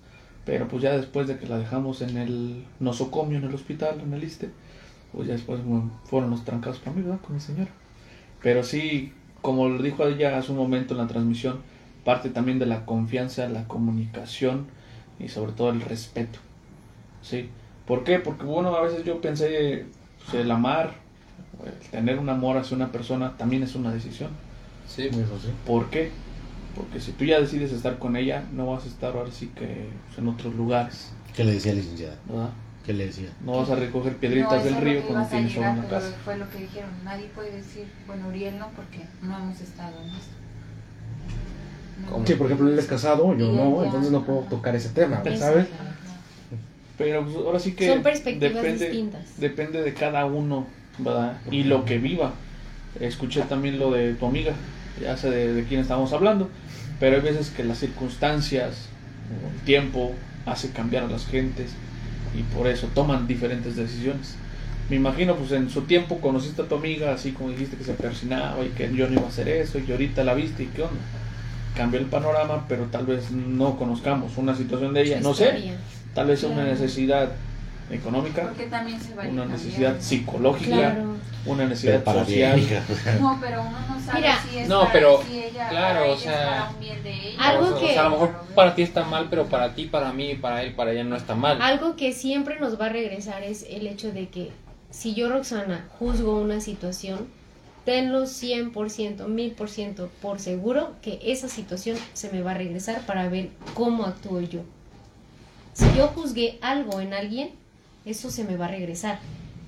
[0.46, 4.14] Pero pues ya después de que la dejamos en el nosocomio, en el hospital, en
[4.14, 4.50] el ISTE,
[5.12, 7.20] pues ya después bueno, fueron los trancados para mí, ¿verdad?
[7.20, 7.70] Con mi señora.
[8.42, 11.60] Pero sí, como lo dijo ella hace un momento en la transmisión,
[12.06, 14.68] parte también de la confianza, la comunicación
[15.20, 16.40] y sobre todo el respeto.
[17.22, 17.50] ¿Sí?
[17.86, 18.20] ¿Por qué?
[18.20, 19.86] Porque bueno, a veces yo pensé,
[20.24, 20.94] pues, el amar,
[21.66, 24.30] el tener un amor hacia una persona también es una decisión.
[24.88, 25.10] Sí.
[25.12, 25.20] Sí.
[25.66, 26.12] ¿Por qué?
[26.78, 29.90] Porque si tú ya decides estar con ella, no vas a estar ahora sí que
[30.08, 32.16] pues, en otros lugares, ¿Qué le decía licenciada?
[32.28, 32.50] ¿verdad?
[32.86, 33.30] ¿Qué le decía?
[33.44, 36.16] No vas a recoger piedritas No, del río cuando tienes llegar, una pero casa.
[36.24, 36.90] Fue lo que dijeron.
[37.04, 40.10] Nadie puede decir, bueno, Uriel no, porque no hemos estado en.
[42.26, 45.22] Sí, por ejemplo, él es casado, yo no, entonces no puedo tocar ese tema.
[45.38, 45.68] ¿sabes?
[46.98, 49.40] Pero pues, ahora sí que Son perspectivas depende, distintas.
[49.40, 50.66] depende de cada uno,
[50.98, 51.38] ¿verdad?
[51.52, 52.34] Y lo que viva.
[53.00, 54.54] Escuché también lo de tu amiga,
[55.02, 56.50] ya sé de, de quién estamos hablando,
[57.00, 58.88] pero hay veces que las circunstancias,
[59.30, 60.14] o el tiempo,
[60.46, 61.72] hace cambiar a las gentes
[62.38, 64.36] y por eso toman diferentes decisiones.
[64.90, 67.94] Me imagino, pues en su tiempo conociste a tu amiga, así como dijiste que se
[67.94, 70.84] persinaba y que yo no iba a hacer eso, y ahorita la viste y qué
[70.84, 71.02] onda.
[71.76, 75.74] Cambió el panorama, pero tal vez no conozcamos una situación de ella, no sé,
[76.14, 77.32] tal vez sea una necesidad
[77.90, 78.54] económica,
[79.30, 81.04] una necesidad psicológica, Claro.
[81.46, 82.60] una Pero necesidad para social.
[83.22, 86.12] No, pero uno no sabe Mira, si es no, para, pero, si ella, claro, para
[86.12, 87.44] o sea, para un bien de ella.
[87.50, 89.74] Algo o, sea, que- o sea, a lo mejor para ti está mal, pero para
[89.76, 91.62] ti, para mí, para él, para ella no está mal.
[91.62, 94.52] Algo que siempre nos va a regresar es el hecho de que
[94.90, 97.28] si yo, Roxana, juzgo una situación,
[97.86, 103.50] tenlo 100%, 1000% por seguro que esa situación se me va a regresar para ver
[103.74, 104.62] cómo actúo yo.
[105.74, 107.52] Si yo juzgué algo en alguien,
[108.08, 109.20] eso se me va a regresar.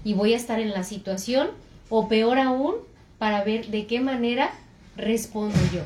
[0.04, 1.50] Y voy a estar en la situación,
[1.90, 2.76] o peor aún,
[3.18, 4.52] para ver de qué manera
[4.96, 5.82] respondo yo.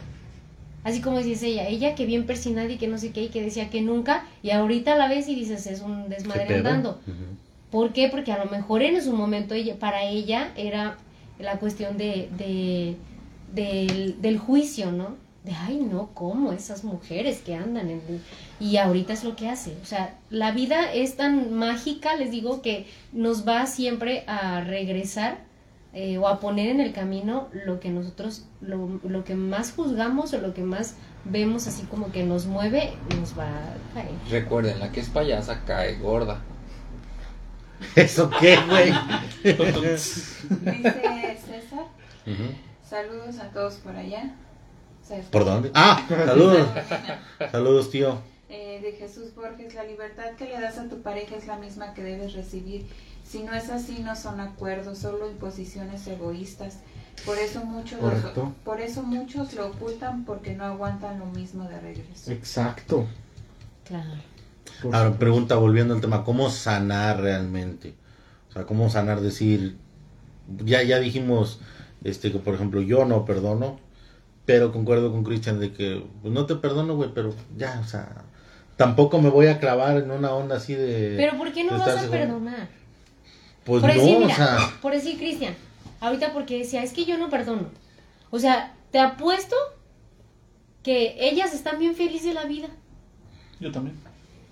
[0.84, 3.42] Así como dices ella, ella que bien persinada y que no sé qué, y que
[3.42, 7.00] decía que nunca, y ahorita la ves y dices, es un ¿Qué desmadre andando.
[7.72, 8.10] ¿Por qué?
[8.10, 10.98] Porque a lo mejor en su momento ella, para ella era
[11.40, 12.96] la cuestión de, de-
[13.54, 15.16] del, del juicio, ¿no?
[15.44, 16.54] De, ay, no, ¿cómo?
[16.54, 18.02] Esas mujeres que andan en...
[18.60, 19.76] Y ahorita es lo que hace.
[19.82, 25.40] O sea, la vida es tan mágica, les digo, que nos va siempre a regresar
[25.94, 30.34] eh, o a poner en el camino lo que nosotros, lo, lo que más juzgamos
[30.34, 34.12] o lo que más vemos así como que nos mueve, nos va a caer.
[34.30, 36.42] Recuerden, la que es payasa cae gorda.
[37.96, 38.94] ¿Eso qué, güey?
[39.44, 40.34] Dice
[41.46, 41.86] César,
[42.90, 44.34] saludos a todos por allá.
[45.32, 45.72] ¿Por dónde?
[45.74, 46.68] Ah, saludos.
[47.52, 48.18] Saludos, tío.
[48.50, 51.94] Eh, de Jesús Borges, la libertad que le das a tu pareja es la misma
[51.94, 52.86] que debes recibir.
[53.28, 56.78] Si no es así, no son acuerdos, solo imposiciones egoístas.
[57.26, 61.80] Por eso muchos, los- por eso muchos lo ocultan porque no aguantan lo mismo de
[61.80, 62.32] regreso.
[62.32, 63.06] Exacto.
[63.86, 64.10] Claro.
[64.92, 67.94] Ahora, pregunta volviendo al tema, ¿cómo sanar realmente?
[68.50, 69.78] O sea, ¿cómo sanar decir,
[70.64, 71.60] ya, ya dijimos,
[72.04, 73.80] este, que por ejemplo yo no perdono,
[74.46, 78.24] pero concuerdo con Christian de que pues, no te perdono, güey, pero ya, o sea,
[78.76, 81.16] tampoco me voy a clavar en una onda así de...
[81.18, 82.68] Pero ¿por qué no vas a perdonar?
[83.64, 85.56] Pues por no, decir, o mira, sea, por decir Cristian,
[86.02, 87.70] ahorita porque decía, es que yo no perdono.
[88.30, 89.56] O sea, te apuesto
[90.84, 92.68] que ellas están bien felices de la vida.
[93.62, 93.96] Yo también.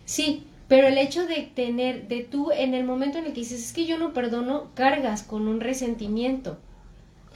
[0.05, 3.61] Sí, pero el hecho de tener, de tú, en el momento en el que dices,
[3.65, 6.57] es que yo no perdono, cargas con un resentimiento.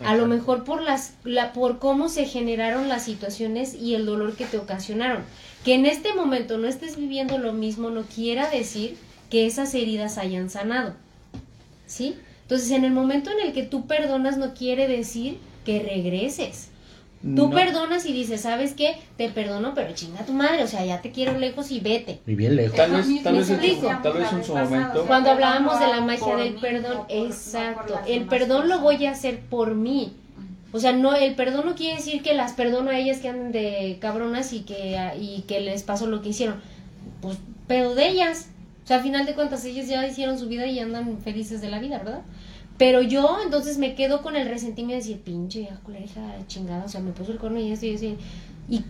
[0.03, 4.35] A lo mejor por las, la, por cómo se generaron las situaciones y el dolor
[4.35, 5.23] que te ocasionaron.
[5.63, 8.97] Que en este momento no estés viviendo lo mismo no quiera decir
[9.29, 10.95] que esas heridas hayan sanado.
[11.87, 12.17] ¿Sí?
[12.41, 16.69] Entonces, en el momento en el que tú perdonas no quiere decir que regreses.
[17.35, 17.49] Tú No.
[17.49, 18.97] perdonas y dices, ¿sabes qué?
[19.17, 22.19] Te perdono, pero chinga tu madre, o sea, ya te quiero lejos y vete.
[22.27, 22.75] y bien lejos.
[22.77, 26.01] Tal vez- tal vez en su- tal vez en su momento- Cuando hablábamos de la
[26.01, 30.13] magia del mí, perdón, exacto, el perdón lo voy a hacer por mí.
[30.71, 33.51] O sea, no, el perdón no quiere decir que las perdono a ellas que andan
[33.51, 36.61] de cabronas y que, y que les pasó lo que hicieron.
[37.21, 38.49] Pues, pero de ellas.
[38.83, 41.71] O sea, a final de cuentas, ellas ya hicieron su vida y andan felices de
[41.71, 42.21] la vida, ¿verdad?
[42.77, 46.83] Pero yo entonces me quedo con el resentimiento de decir, pinche vieja culera, hija chingada,
[46.83, 48.05] o sea, me puso el corno y esto y eso.
[48.05, 48.17] y-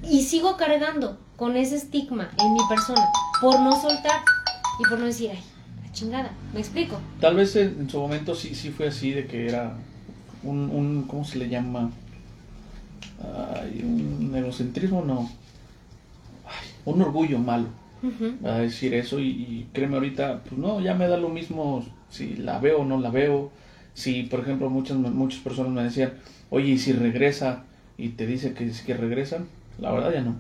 [0.10, 3.06] Y, sigo cargando con ese estigma en mi persona
[3.42, 4.22] por no soltar
[4.80, 5.40] y por no decir, ay,
[5.86, 6.32] la chingada.
[6.54, 6.98] ¿Me explico?
[7.20, 9.76] Tal vez en, en su momento sí, sí fue así, de que era
[10.44, 11.92] un, un ¿cómo se le llama?
[13.22, 15.30] Ay, un egocentrismo, no.
[16.48, 17.68] Ay, un orgullo malo,
[18.04, 18.48] Ujú.
[18.48, 22.36] a decir eso y, y créeme ahorita, pues no, ya me da lo mismo si
[22.36, 23.52] la veo o no la veo,
[23.96, 26.14] Si, por ejemplo, muchas, muchas personas me decían,
[26.52, 27.64] oye, ¿y si regresa
[27.98, 29.48] y te dice que, que regresan?
[29.80, 30.36] La verdad ya no.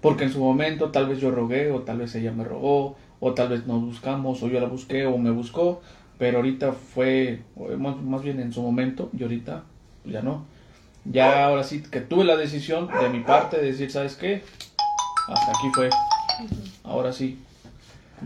[0.00, 3.32] Porque en su momento tal vez yo rogué, o tal vez ella me rogó, o
[3.34, 5.82] tal vez nos buscamos, o yo la busqué, o me buscó,
[6.18, 7.42] pero ahorita fue,
[7.78, 9.62] más, más bien en su momento, y ahorita
[10.04, 10.44] ya no.
[11.04, 14.42] Ya ahora sí que tuve la decisión de mi parte de decir, ¿sabes qué?
[15.28, 15.90] Hasta aquí fue.
[16.82, 17.38] Ahora sí.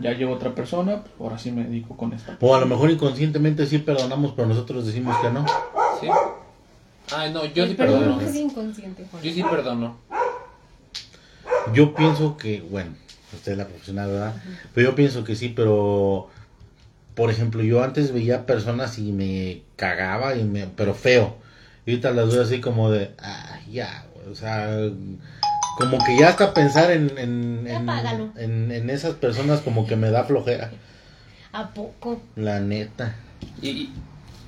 [0.01, 2.37] Ya llegó otra persona, pues ahora sí me dedico con esta.
[2.39, 5.45] O a lo mejor inconscientemente sí perdonamos, pero nosotros decimos que no.
[5.99, 6.07] Sí.
[7.15, 8.21] Ay, no, yo El sí perdón perdono.
[8.21, 9.23] es inconsciente, Juan.
[9.23, 9.97] Yo sí perdono.
[11.73, 12.91] Yo pienso que, bueno,
[13.33, 14.33] usted es la profesional, ¿verdad?
[14.73, 16.29] Pero yo pienso que sí, pero,
[17.15, 21.35] por ejemplo, yo antes veía personas y me cagaba, y me, pero feo.
[21.85, 24.69] Y ahorita las veo así como de, ah, ya, güey", o sea,
[25.79, 28.31] como que ya hasta pensar en, en, en, apágalo.
[28.37, 30.71] en- en esas personas como que me da flojera,
[31.53, 32.21] ¿A poco?
[32.35, 33.15] la neta.
[33.61, 33.93] ¿Y, y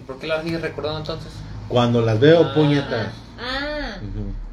[0.05, 1.31] por qué la sigues recordando entonces?
[1.67, 2.53] Cuando las veo, Ah.
[2.53, 3.07] puñetas.
[3.39, 3.97] Ah,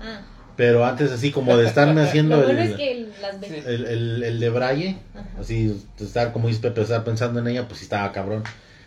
[0.00, 0.20] ah.
[0.56, 3.66] Pero antes así como de estarme haciendo Lo bueno el, es que las ves.
[3.66, 5.26] el, el, el de Braille, Ajá.
[5.40, 5.66] así
[5.98, 8.42] de estar como dice Pepe, estar pensando en ella, pues sí estaba cabrón.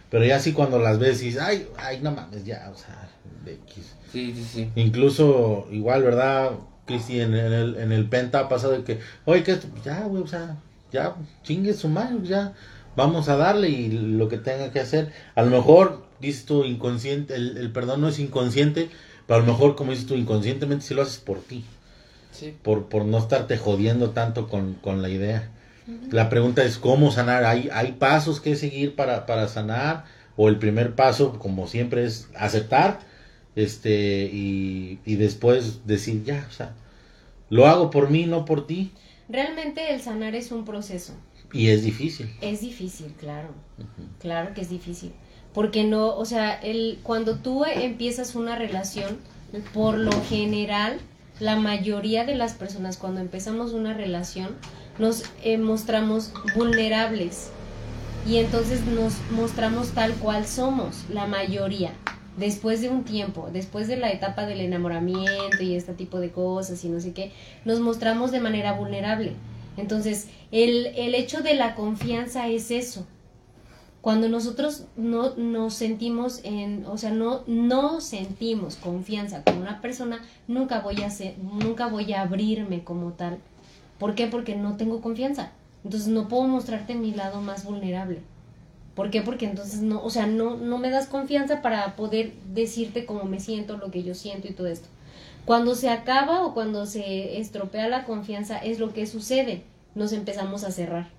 [0.10, 3.08] Pero ya así cuando las ves y dices, ay, ay, no mames, ya, o sea,
[3.45, 3.93] de X.
[4.12, 4.69] Sí, sí, sí.
[4.75, 6.51] Incluso, igual, ¿verdad?
[6.85, 10.23] Cristi, en, en el, en el Penta ha pasado de que, oye, que ya, güey,
[10.23, 10.57] o sea,
[10.91, 12.53] ya, chingue su madre, ya,
[12.95, 15.11] vamos a darle y lo que tenga que hacer.
[15.35, 18.89] A lo mejor, dices tú, inconsciente, el, el perdón no es inconsciente,
[19.27, 21.63] pero a lo mejor, como dices tú, inconscientemente sí lo haces por ti,
[22.31, 22.55] Sí.
[22.63, 25.49] por, por no estarte jodiendo tanto con, con la idea.
[26.11, 27.43] La pregunta es cómo sanar.
[27.43, 30.05] ¿Hay, hay pasos que seguir para, para sanar?
[30.37, 32.99] O el primer paso, como siempre, es aceptar
[33.55, 36.73] este y, y después decir ya, o sea,
[37.49, 38.91] lo hago por mí, no por ti.
[39.29, 41.13] Realmente el sanar es un proceso.
[41.53, 42.33] Y es difícil.
[42.41, 43.49] Es difícil, claro.
[44.19, 45.11] Claro que es difícil.
[45.53, 49.17] Porque no, o sea, el, cuando tú empiezas una relación,
[49.73, 50.99] por lo general,
[51.39, 54.55] la mayoría de las personas cuando empezamos una relación
[54.97, 57.49] nos eh, mostramos vulnerables
[58.27, 61.91] y entonces nos mostramos tal cual somos, la mayoría.
[62.37, 66.83] Después de un tiempo, después de la etapa del enamoramiento y este tipo de cosas
[66.85, 67.31] y no sé qué,
[67.65, 69.33] nos mostramos de manera vulnerable.
[69.77, 73.05] Entonces, el, el hecho de la confianza es eso.
[74.01, 80.23] Cuando nosotros no nos sentimos en, o sea, no, no sentimos confianza con una persona,
[80.47, 83.37] nunca voy a ser, nunca voy a abrirme como tal.
[83.99, 84.25] ¿Por qué?
[84.25, 85.51] Porque no tengo confianza.
[85.83, 88.21] Entonces no puedo mostrarte mi lado más vulnerable.
[89.01, 89.23] ¿Por qué?
[89.23, 93.39] Porque entonces no, o sea, no, no me das confianza para poder decirte cómo me
[93.39, 94.89] siento, lo que yo siento y todo esto.
[95.43, 99.63] Cuando se acaba o cuando se estropea la confianza es lo que sucede.
[99.95, 101.09] Nos empezamos a cerrar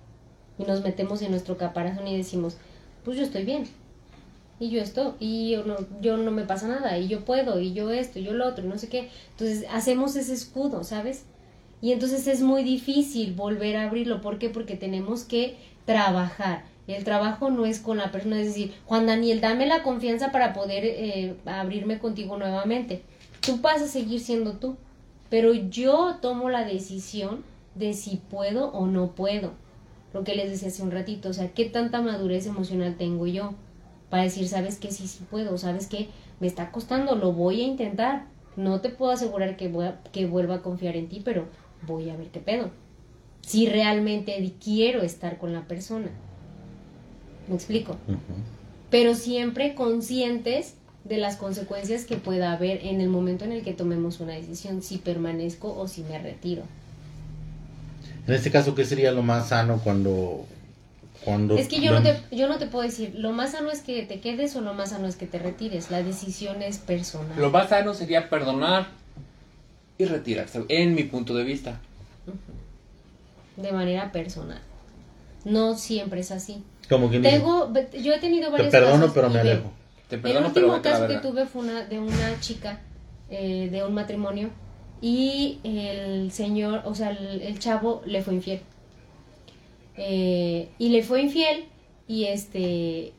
[0.57, 2.55] y nos metemos en nuestro caparazón y decimos,
[3.03, 3.65] pues yo estoy bien.
[4.61, 7.73] Y yo esto, y yo no, yo no me pasa nada, y yo puedo, y
[7.73, 9.09] yo esto, y yo lo otro, y no sé qué.
[9.31, 11.25] Entonces hacemos ese escudo, ¿sabes?
[11.81, 14.21] Y entonces es muy difícil volver a abrirlo.
[14.21, 14.49] ¿Por qué?
[14.49, 16.71] Porque tenemos que trabajar.
[16.87, 20.51] El trabajo no es con la persona, es decir, Juan Daniel, dame la confianza para
[20.53, 23.03] poder eh, abrirme contigo nuevamente.
[23.39, 24.75] Tú vas a seguir siendo tú,
[25.29, 27.43] pero yo tomo la decisión
[27.75, 29.51] de si puedo o no puedo.
[30.13, 33.53] Lo que les decía hace un ratito, o sea, qué tanta madurez emocional tengo yo
[34.09, 37.65] para decir, sabes que sí, sí puedo, sabes que me está costando, lo voy a
[37.65, 38.25] intentar.
[38.55, 41.47] No te puedo asegurar que, voy a- que vuelva a confiar en ti, pero
[41.87, 42.69] voy a ver qué pedo.
[43.41, 46.09] Si realmente quiero estar con la persona.
[47.47, 47.97] ¿Me explico?
[48.89, 53.73] Pero siempre conscientes de las consecuencias que pueda haber en el momento en el que
[53.73, 56.63] tomemos una decisión, si permanezco o si me retiro.
[58.25, 60.45] En este caso, ¿qué sería lo más sano cuando...
[61.25, 63.81] cuando Es que yo no, te, yo no te puedo decir, lo más sano es
[63.81, 65.91] que te quedes o lo más sano es que te retires.
[65.91, 67.37] La decisión es personal.
[67.37, 68.87] Lo más sano sería perdonar
[69.97, 71.81] y retirarse, en mi punto de vista.
[73.57, 74.61] De manera personal.
[75.43, 76.63] No siempre es así.
[76.89, 79.71] Como dice, Tengo, yo he tenido te varios perdono, casos pero me alejo.
[80.09, 82.81] Te El perdono, pero último la caso que tuve fue una, de una chica
[83.29, 84.49] eh, de un matrimonio
[85.01, 88.61] y el señor, o sea, el, el chavo le fue infiel.
[89.95, 91.65] Eh, y le fue infiel
[92.07, 93.13] y este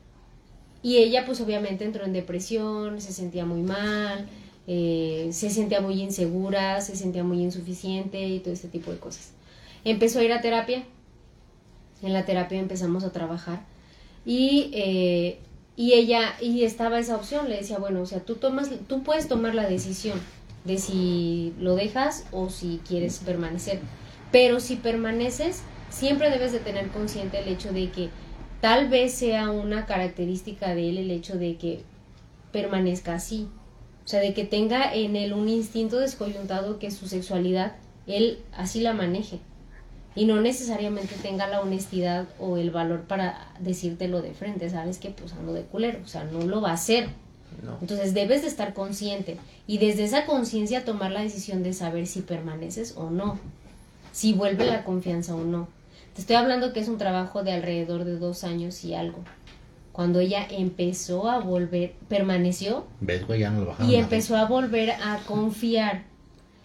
[0.83, 4.29] y ella pues obviamente entró en depresión, se sentía muy mal,
[4.67, 9.33] eh, se sentía muy insegura, se sentía muy insuficiente y todo este tipo de cosas.
[9.85, 10.85] Empezó a ir a terapia,
[12.05, 13.61] en la terapia empezamos a trabajar
[14.25, 15.39] y, eh,
[15.77, 19.29] y ella, y estaba esa opción, le decía, bueno, o sea, tú tomas, tú puedes
[19.29, 20.21] tomar la decisión
[20.65, 23.81] de si lo dejas o si quieres permanecer,
[24.33, 28.09] pero si permaneces, siempre debes de tener consciente el hecho de que
[28.61, 31.83] tal vez sea una característica de él el hecho de que
[32.51, 33.49] permanezca así.
[34.05, 37.77] O sea, de que tenga en él un instinto descoyuntado que su sexualidad,
[38.07, 39.39] él así la maneje.
[40.17, 44.99] Y no necesariamente tenga la honestidad o el valor para decírtelo de frente, ¿sabes?
[44.99, 47.09] Que pues ando de culero, o sea, no lo va a hacer.
[47.63, 47.79] No.
[47.81, 52.21] Entonces debes de estar consciente y desde esa conciencia tomar la decisión de saber si
[52.21, 53.39] permaneces o no,
[54.13, 55.69] si vuelve la confianza o no.
[56.15, 59.19] Te estoy hablando que es un trabajo de alrededor de dos años y algo.
[59.93, 63.41] Cuando ella empezó a volver, permaneció ¿Ves, güey?
[63.41, 66.03] Ya no lo y empezó a volver a confiar.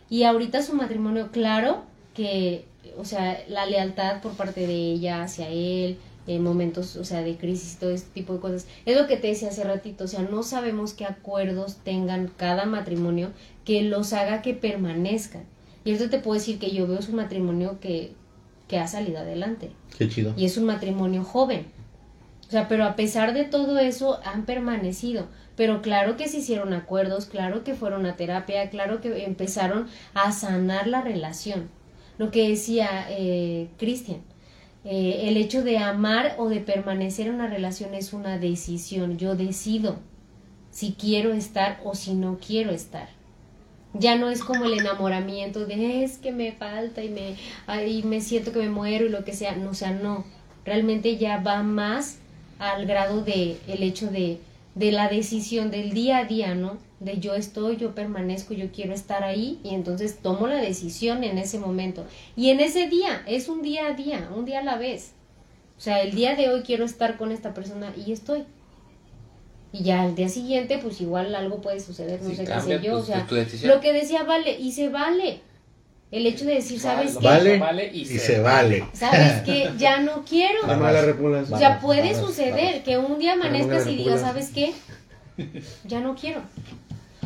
[0.10, 1.84] Y ahorita su matrimonio, claro
[2.16, 2.66] que,
[3.00, 5.98] o sea, la lealtad por parte de ella hacia él,
[6.28, 8.68] en momentos, o sea, de crisis y todo este tipo de cosas.
[8.86, 12.66] Es lo que te decía hace ratito, o sea, no sabemos qué acuerdos tengan cada
[12.66, 13.32] matrimonio
[13.66, 15.44] que los haga que permanezcan.
[15.86, 18.12] Y ahorita te puedo decir que yo veo su matrimonio que,
[18.68, 19.72] que ha salido adelante.
[19.98, 20.34] Qué chido.
[20.38, 21.66] Y es un matrimonio joven.
[22.48, 25.28] O sea, pero a pesar de todo eso han permanecido.
[25.56, 30.32] Pero claro que se hicieron acuerdos, claro que fueron a terapia, claro que empezaron a
[30.32, 31.70] sanar la relación.
[32.20, 34.20] Lo que decía eh, Cristian,
[34.84, 39.18] eh, el hecho de amar o de permanecer en una relación es una decisión.
[39.18, 40.00] Yo decido
[40.70, 43.08] si quiero estar o si no quiero estar.
[43.94, 47.36] Ya no es como el enamoramiento de es que me falta y me,
[47.68, 49.56] ay, me siento que me muero y lo que sea.
[49.56, 50.26] No, o sea, no.
[50.66, 52.20] Realmente ya va más
[52.60, 54.40] al grado de el hecho de,
[54.76, 56.78] de la decisión del día a día, ¿no?
[57.00, 61.38] De yo estoy, yo permanezco, yo quiero estar ahí y entonces tomo la decisión en
[61.38, 62.06] ese momento.
[62.36, 65.14] Y en ese día, es un día a día, un día a la vez.
[65.78, 68.44] O sea, el día de hoy quiero estar con esta persona y estoy.
[69.72, 72.84] Y ya al día siguiente, pues igual algo puede suceder, no Si sé cambia, qué
[72.84, 72.92] sé yo.
[72.94, 75.42] pues, o sea, tu lo que decía Vale, y se vale.
[76.12, 77.28] El hecho de decir, ¿sabes Lo qué?
[77.28, 78.84] Vale, vale y, y se vale.
[78.94, 79.70] ¿Sabes qué?
[79.78, 80.66] Ya no quiero.
[80.66, 81.54] La mala repulación.
[81.54, 84.22] O sea, puede suceder que un día amanezcas y digas.
[84.22, 84.74] ¿sabes qué?
[85.86, 86.42] Ya no quiero.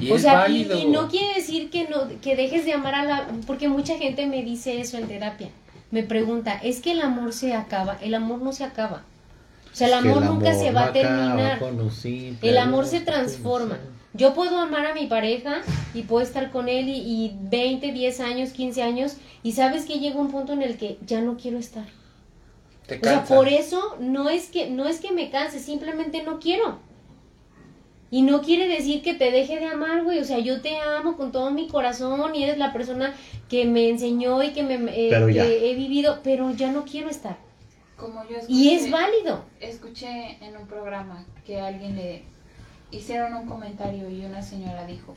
[0.04, 3.04] Y o es sea, y, no quiere decir que no que dejes de amar a
[3.06, 5.50] la porque mucha gente me dice eso en terapia.
[5.92, 7.98] Me pregunta, ¿es que el amor se acaba?
[8.02, 9.04] El amor no se acaba.
[9.72, 11.60] O sea, el amor nunca se va a terminar.
[11.92, 13.78] simple El amor se transforma.
[14.14, 15.62] Yo puedo amar a mi pareja
[15.94, 20.00] y puedo estar con él y, y 20, 10 años, 15 años y sabes que
[20.00, 21.86] llega un punto en el que ya no quiero estar.
[22.88, 26.40] Te O sea, por eso no es que no es que me canse, simplemente no
[26.40, 26.80] quiero.
[28.14, 30.20] Y no quiere decir que te deje de amar, güey.
[30.20, 33.16] O sea, yo te amo con todo mi corazón y eres la persona
[33.50, 35.44] que me enseñó y que me eh, Pero ya.
[35.44, 37.38] que he vivido, pero ya no quiero estar.
[37.98, 39.46] Como yo Y es escuché- válido.
[39.60, 42.22] escuché en un programa que alguien le
[42.92, 45.16] hicieron un comentario y una señora dijo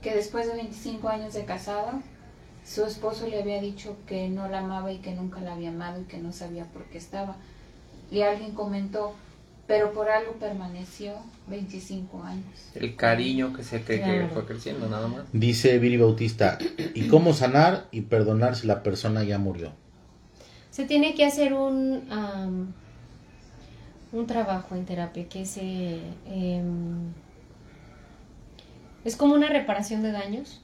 [0.00, 2.00] que después de 25 años de casado,
[2.64, 6.00] su esposo le había dicho que no la amaba y que nunca la había amado
[6.00, 7.36] y que no sabía por qué estaba.
[8.10, 9.12] Y alguien comentó,
[9.68, 11.12] pero por algo permaneció
[11.46, 12.44] 25 años.
[12.74, 14.28] El cariño que se te que Claro.
[14.32, 15.24] fue creciendo, nada más.
[15.32, 16.58] Dice Viri Bautista,
[16.94, 19.72] ¿y cómo sanar y perdonar si la persona ya murió?
[20.70, 22.72] Se tiene que hacer un am,
[24.12, 27.12] un trabajo en terapia que se em,
[29.04, 30.62] es como una reparación de daños,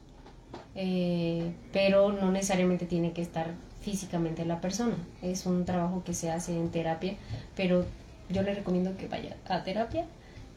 [0.75, 3.51] eh, pero no necesariamente tiene que estar
[3.83, 4.97] físicamente la persona.
[5.21, 7.17] Es un trabajo que se hace en terapia,
[7.55, 7.85] pero
[8.31, 10.05] yo le recomiendo que vaya a terapia,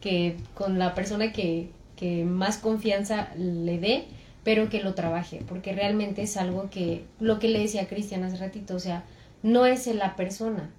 [0.02, 4.06] que con la persona que, que más confianza le dé,
[4.44, 8.24] pero que lo trabaje, porque realmente es algo que, lo que le decía a Cristian
[8.24, 9.04] hace ratito, o sea,
[9.44, 10.70] no es la persona,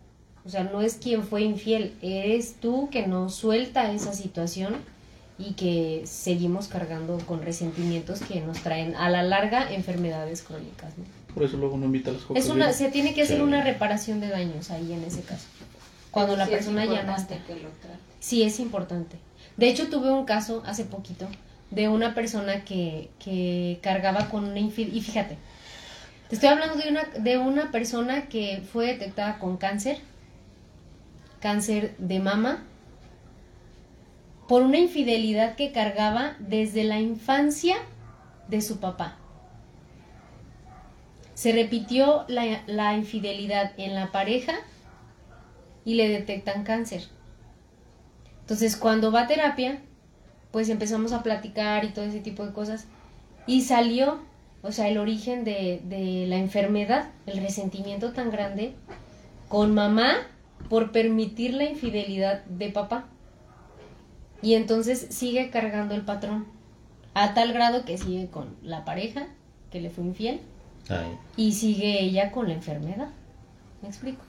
[0.47, 4.76] o sea, no es quien fue infiel, eres tú que no suelta esa situación
[5.39, 10.97] y que seguimos cargando con resentimientos que nos traen a la larga enfermedades crónicas.
[10.97, 11.05] ¿no?
[11.34, 13.43] Por eso luego no invita a los Es una, se tiene que hacer Sí.
[13.43, 15.47] una reparación de daños ahí en ese caso.
[16.11, 17.37] Cuando la Sí persona ya no está.
[17.45, 17.99] que lo trate.
[18.21, 19.19] Sí, es importante.
[19.57, 21.29] De hecho, tuve un caso hace poquito
[21.71, 24.97] de una persona que, que cargaba con una infidelidad.
[24.97, 25.39] Y fíjate,
[26.29, 29.99] te estoy hablando de una, de una persona que fue detectada con cáncer,
[31.41, 32.65] cáncer de mama,
[34.47, 37.77] por una infidelidad que cargaba desde la infancia
[38.49, 39.17] de su papá.
[41.35, 44.55] Se repitió la, la infidelidad en la pareja
[45.89, 47.05] y le detectan cáncer.
[48.43, 49.80] Entonces, cuando va a terapia,
[50.51, 52.84] pues empezamos a platicar y todo ese tipo de cosas.
[53.47, 54.18] Y salió,
[54.61, 58.74] o sea, el origen de, de la enfermedad, el resentimiento tan grande
[59.49, 60.12] con mamá
[60.68, 63.07] por permitir la infidelidad de papá.
[64.43, 66.49] Y entonces sigue cargando el patrón.
[67.14, 69.28] A tal grado que sigue con la pareja
[69.70, 70.41] que le fue infiel
[70.91, 73.09] Ay, y sigue ella con la enfermedad.
[73.80, 74.28] ¿Me explico?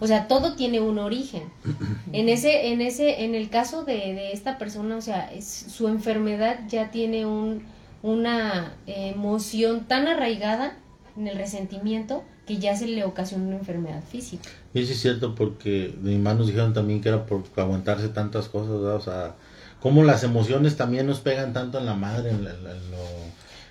[0.00, 1.44] O sea, todo tiene un origen.
[2.12, 5.86] En ese, en ese, en el caso de, de esta persona, o sea, es- su
[5.88, 7.62] enfermedad ya tiene un,
[8.02, 10.76] una emoción tan arraigada
[11.16, 14.48] en el resentimiento que ya se le ocasiona una enfermedad física.
[14.74, 18.08] Y sí es cierto porque de mi mamá nos dijeron también que era por aguantarse
[18.08, 18.96] tantas cosas, ¿verdad?
[18.96, 19.34] o sea,
[19.80, 22.98] cómo las emociones también nos pegan tanto en la madre, en la- en lo...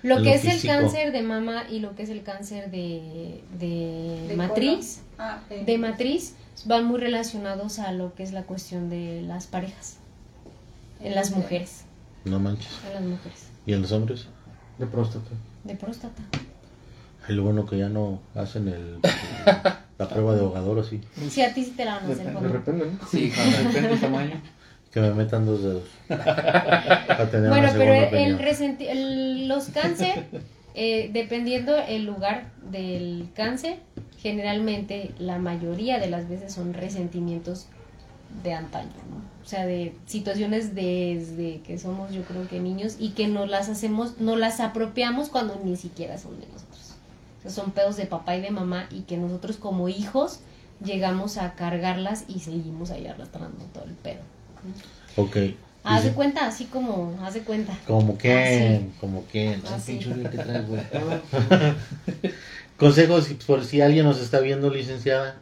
[0.02, 0.72] Lo que lo es el físico.
[0.72, 5.02] cáncer de mama y lo que es el cáncer de, de De matriz.
[5.18, 6.34] Ah, eh, de matriz,
[6.64, 9.96] van muy relacionados a lo que es la cuestión de las parejas,
[11.00, 11.82] en las mujeres,
[12.24, 12.72] No manches.
[12.86, 14.26] en las mujeres, ¿Y en los hombres?
[14.78, 15.30] De próstata.
[15.64, 16.22] de próstata.
[17.28, 18.98] Ay, lo bueno que ya no hacen el,
[19.98, 21.00] la prueba de ahogador así.
[21.28, 23.06] Si a ti sí te la van a hacer De, de repente, ¿no?
[23.10, 24.40] Sí, depende del tamaño.
[24.92, 25.84] Que me metan dos dedos.
[26.08, 30.26] Para tener Bueno, una pero el resenti- el- los cáncer,
[30.74, 33.78] eh, dependiendo el lugar del cáncer,
[34.18, 37.66] generalmente la mayoría de las veces son resentimientos
[38.42, 39.30] de antaño, ¿no?
[39.44, 43.68] O sea, de situaciones desde que somos yo creo que niños y que nos las
[43.68, 46.94] hacemos, no las apropiamos cuando ni siquiera son de nosotros.
[47.38, 50.40] O sea, son pedos de papá y de mamá y que nosotros como hijos
[50.84, 54.20] llegamos a cargarlas y seguimos ahí arrastrando todo el pedo.
[55.16, 55.36] Ok.
[55.82, 57.76] Haz de cuenta, así como, haz de cuenta.
[57.86, 59.58] Como que, Ah, como que.
[59.66, 59.92] Ah, sí.
[59.92, 60.82] Pinche Uriel que trae, güey.
[62.76, 65.36] Consejos si- por si alguien nos está viendo, licenciada.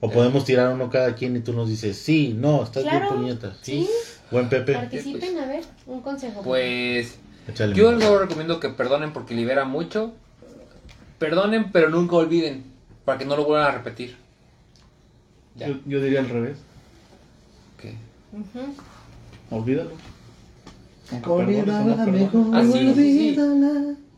[0.00, 3.14] O podemos tirar uno cada quien y tú nos dices, sí, no, estás Claro, bien
[3.38, 3.56] puñetas.
[3.62, 3.84] Sí.
[3.84, 3.90] sí.
[4.30, 4.74] Buen Pepe.
[4.74, 6.42] Participen, a ver, un consejo.
[6.42, 7.16] Pues
[7.48, 7.74] Échale.
[7.74, 10.12] yo les recomiendo que perdonen porque libera mucho.
[11.18, 12.64] Perdonen, pero nunca olviden,
[13.04, 14.16] para que no lo vuelvan a repetir.
[15.56, 15.68] Ya.
[15.68, 16.58] Yo, yo diría al revés.
[18.34, 18.74] Ujú.
[19.50, 19.90] Olvídalo.
[21.12, 21.30] Aunque.
[22.52, 23.36] Ah, sí, sí, sí.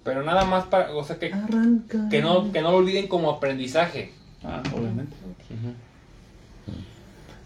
[0.04, 1.30] Pero nada más para, o sea, que,
[2.10, 4.12] que no, que no lo olviden como aprendizaje.
[4.44, 5.14] Ah, obviamente.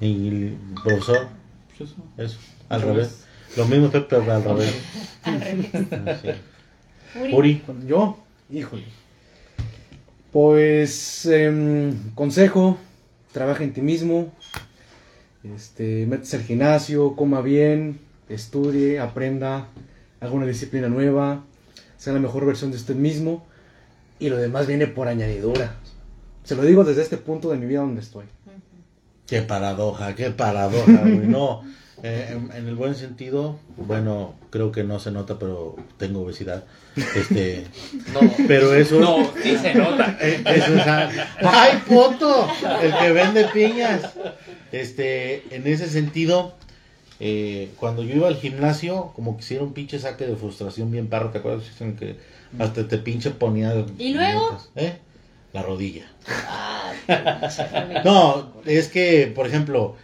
[0.01, 1.29] Y el profesor,
[1.77, 2.03] Pues eso.
[2.17, 3.25] eso, al revés.
[3.57, 4.75] Lo mismo pero al revés.
[5.25, 5.71] Al revés.
[5.93, 6.29] Ah, sí.
[7.19, 7.35] Uri.
[7.35, 8.17] Uri, Yo,
[8.51, 8.85] híjole.
[10.33, 12.79] Pues, em, consejo,
[13.33, 14.33] trabaja en ti mismo,
[15.45, 19.67] este, métese al gimnasio, coma bien, estudie, aprenda,
[20.21, 21.45] haga una disciplina nueva,
[21.97, 23.47] sea la mejor versión de usted mismo
[24.19, 25.77] y lo demás viene por añadidura.
[26.45, 28.25] Se lo digo desde este punto de mi vida donde estoy.
[29.27, 31.19] qué paradoja, qué paradoja, güey.
[31.29, 31.63] No,
[32.03, 36.65] eh, en, en el buen sentido, bueno, creo que no se nota, pero tengo obesidad.
[36.97, 37.67] Este,
[38.15, 38.99] No, pero eso.
[39.01, 40.17] no, sí se nota.
[40.21, 41.11] Eh, eso es a-
[41.43, 42.49] ¡Ay, puto!
[42.83, 44.03] El que vende piñas.
[44.73, 46.55] Este, en ese sentido,
[47.19, 51.09] eh, cuando yo iba al gimnasio, como que hiciera un pinche saque de frustración bien
[51.09, 51.65] perro, ¿te acuerdas?
[51.81, 52.17] En que
[52.59, 53.85] hasta te pinche ponía.
[53.99, 54.59] ¿Y luego?
[54.77, 54.99] ¿eh?
[55.53, 56.07] La rodilla.
[56.49, 57.61] Ah, pues,
[58.05, 59.97] no, es que, por ejemplo,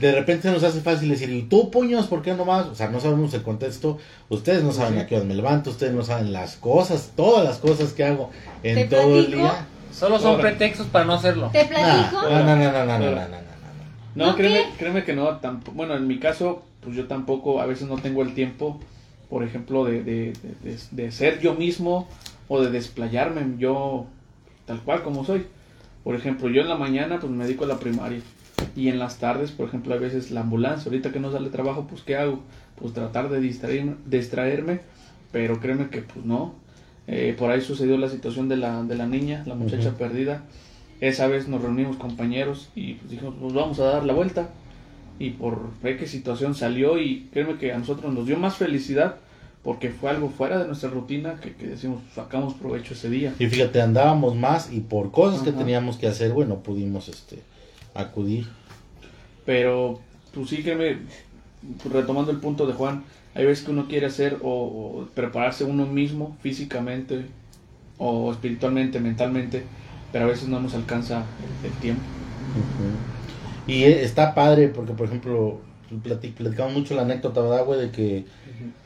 [0.00, 2.06] de repente nos hace fácil decir, ¿y tú puños?
[2.06, 2.66] ¿Por qué no más?
[2.66, 3.98] O sea, no sabemos el contexto.
[4.30, 7.58] Ustedes no saben a qué hora me levanto, ustedes no saben las cosas, todas las
[7.58, 8.30] cosas que hago
[8.62, 9.66] en todo el día.
[9.92, 11.50] Solo son pretextos para no hacerlo.
[11.52, 12.22] ¿Te platico?
[12.22, 12.98] no, no, no, no, no, no.
[12.98, 13.51] no, no, no
[14.14, 14.24] no.
[14.26, 14.78] No, ¿No créeme, qué?
[14.78, 15.38] créeme que no.
[15.40, 18.80] tampo- bueno, en mi caso, pues yo tampoco, a veces no tengo el tiempo,
[19.30, 22.08] por ejemplo, de, de, de- de- de ser yo mismo
[22.48, 24.06] o de desplayarme yo
[24.66, 25.46] tal cual como soy.
[26.04, 28.20] Por ejemplo, yo en la mañana pues me dedico a la primaria
[28.76, 30.90] y en las tardes, por ejemplo, a veces la ambulancia.
[30.90, 32.40] Ahorita que no sale trabajo, pues ¿qué hago?
[32.76, 34.80] Pues tratar de distraerme, distraerme
[35.30, 36.54] pero créeme que pues no.
[37.06, 40.42] Eh, por ahí sucedió la situación de la, de la niña, la muchacha perdida.
[41.02, 44.50] Esa vez nos reunimos compañeros y pues dijimos, pues vamos a dar la vuelta.
[45.18, 49.16] Y por ver qué situación salió y créeme que a nosotros nos dio más felicidad
[49.64, 53.34] porque fue algo fuera de nuestra rutina que, que decimos, sacamos provecho ese día.
[53.40, 57.40] Y fíjate, andábamos más y por cosas que teníamos que hacer, bueno, pudimos este
[57.94, 58.46] acudir.
[59.44, 59.98] Pero,
[60.32, 60.98] pues sí, créeme,
[61.92, 63.02] retomando el punto de Juan,
[63.34, 67.26] hay veces que uno quiere hacer o, o prepararse uno mismo físicamente
[67.98, 69.64] o espiritualmente, mentalmente,
[70.12, 71.24] pero a veces no nos alcanza
[71.62, 72.02] el, el tiempo.
[73.66, 75.60] Y eh, está padre porque, por ejemplo,
[76.04, 77.80] plati- platicamos mucho la anécdota, ¿verdad, güey?
[77.80, 78.24] De que,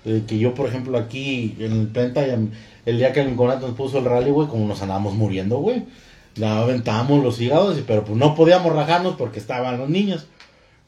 [0.04, 3.76] de que yo, por ejemplo, aquí en el Penta, el día que el Inconato nos
[3.76, 5.84] puso el rally, güey, como nos andábamos muriendo, güey.
[6.36, 10.26] La aventábamos los hígados, y- pero pues no podíamos rajarnos porque estaban los niños.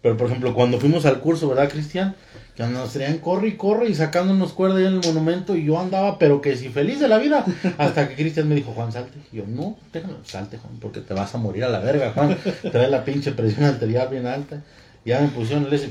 [0.02, 2.14] Pero, por ejemplo, cuando fuimos al curso, ¿verdad, Cristian?
[2.58, 6.18] Que nos traían corre y corre y sacándonos cuerda en el monumento y yo andaba,
[6.18, 7.46] pero que si feliz de la vida.
[7.78, 9.16] Hasta que Cristian me dijo, Juan, salte.
[9.32, 12.36] Y yo, no, déjame, salte, Juan, porque te vas a morir a la verga, Juan.
[12.72, 14.60] Trae la pinche presión arterial bien alta.
[15.04, 15.88] Ya me pusieron el ese,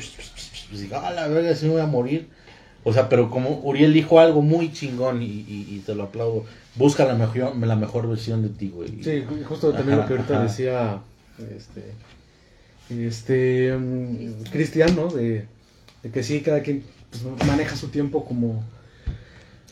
[0.73, 2.27] y dije, ah, la verga, sí me voy a morir.
[2.83, 6.43] O sea, pero como Uriel dijo algo muy chingón y, y- y te lo aplaudo,
[6.75, 9.03] busca la mejor, la mejor versión de ti, güey.
[9.03, 10.43] Sí, justo también lo que ahorita Ajá.
[10.43, 10.99] decía
[11.55, 11.93] este,
[12.89, 15.07] este, mm, Cristian, ¿no?
[15.07, 15.45] De,
[16.07, 18.63] de que sí, cada quien pues, maneja su tiempo como,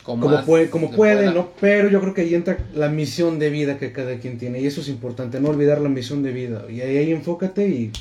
[0.02, 1.32] como puede, como puede.
[1.32, 1.50] ¿no?
[1.60, 4.60] Pero yo creo que ahí entra la misión de vida que cada quien tiene.
[4.60, 6.64] Y eso es importante, no olvidar la misión de vida.
[6.68, 7.92] Y ahí, ahí enfócate y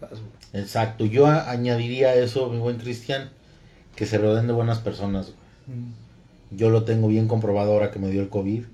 [0.00, 0.62] vas, güey.
[0.62, 3.30] Exacto, yo añadiría a eso, mi buen Cristian,
[3.96, 5.32] que se rodeen de buenas personas.
[5.66, 6.56] Mm.
[6.56, 8.64] Yo lo tengo bien comprobado ahora que me dio el COVID,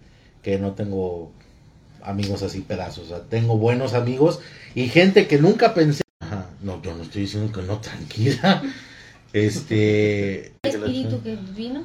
[0.43, 1.31] que no tengo
[2.03, 3.05] amigos así pedazos.
[3.05, 4.41] O sea, tengo buenos amigos
[4.75, 6.03] y gente que nunca pensé.
[6.19, 8.63] Ajá, no, yo no estoy diciendo que no, tranquila.
[9.33, 10.53] Este.
[10.63, 11.83] ¿El espíritu que vino?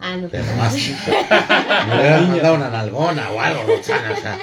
[0.00, 0.28] Ah, no.
[0.28, 0.74] Pero más.
[0.74, 4.38] Me hubieras mandado una nalgona o algo, Roxana, o sea,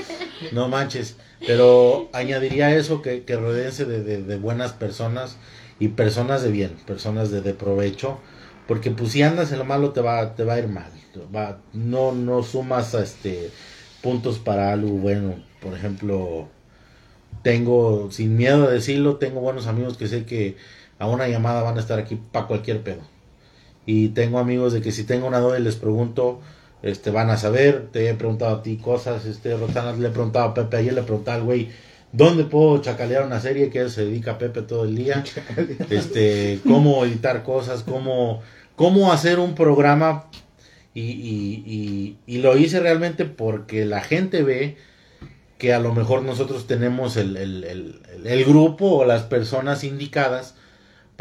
[0.52, 1.18] no manches.
[1.46, 5.38] Pero añadiría eso, que, que rodeense de, de- de buenas personas
[5.80, 8.20] y personas de bien, personas de, de provecho.
[8.68, 10.90] Porque pues si andas en lo malo te va, te va a ir mal.
[11.36, 13.52] Va, no, no sumas este
[14.02, 15.36] puntos para algo bueno.
[15.60, 16.48] Por ejemplo,
[17.44, 20.58] tengo, sin miedo de decirlo, tengo buenos amigos que sé que
[21.02, 23.02] a una llamada van a estar aquí para cualquier pedo.
[23.86, 26.39] Y tengo amigos de que si tengo una duda y les pregunto,
[26.84, 27.88] este, van a saber.
[27.91, 31.02] Te he preguntado a ti cosas, este, Roxana, le he preguntado a Pepe, ayer le
[31.02, 31.70] preguntaba al güey,
[32.12, 33.72] ¿dónde puedo chacalear una serie?
[33.72, 35.24] Que él se dedica a Pepe todo el día.
[35.89, 38.41] este, cómo editar cosas, cómo,
[38.76, 40.28] cómo hacer un programa.
[40.93, 44.78] Y, y, y, y lo hice realmente porque la gente ve
[45.58, 50.56] que a lo mejor nosotros tenemos el, el- el grupo o las personas indicadas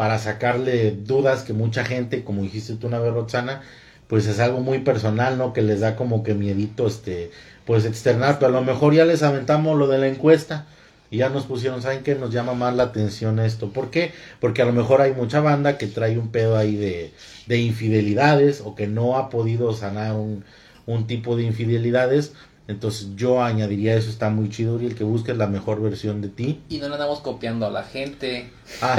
[0.00, 3.60] para sacarle dudas que mucha gente, como dijiste tú una vez, Roxana,
[4.08, 5.52] pues es algo muy personal, ¿no?
[5.52, 7.32] Que les da como que miedito, este,
[7.66, 10.64] pues externar, pero a lo mejor ya les aventamos lo de la encuesta
[11.10, 12.14] y ya nos pusieron, ¿saben qué?
[12.14, 13.74] Nos llama más la atención esto.
[13.74, 14.12] ¿Por qué?
[14.40, 17.12] Porque a lo mejor hay mucha banda que trae un pedo ahí de,
[17.46, 20.44] de infidelidades o que no ha podido sanar un,
[20.86, 22.32] un tipo de infidelidades.
[22.70, 26.60] Entonces yo añadiría eso, está muy chido, Uriel, que busques la mejor versión de ti.
[26.68, 28.50] Y no le andamos copiando a la gente.
[28.80, 28.96] Ah,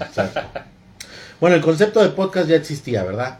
[0.00, 0.40] exacto.
[1.40, 3.38] Bueno, el concepto de podcast ya existía, ¿verdad?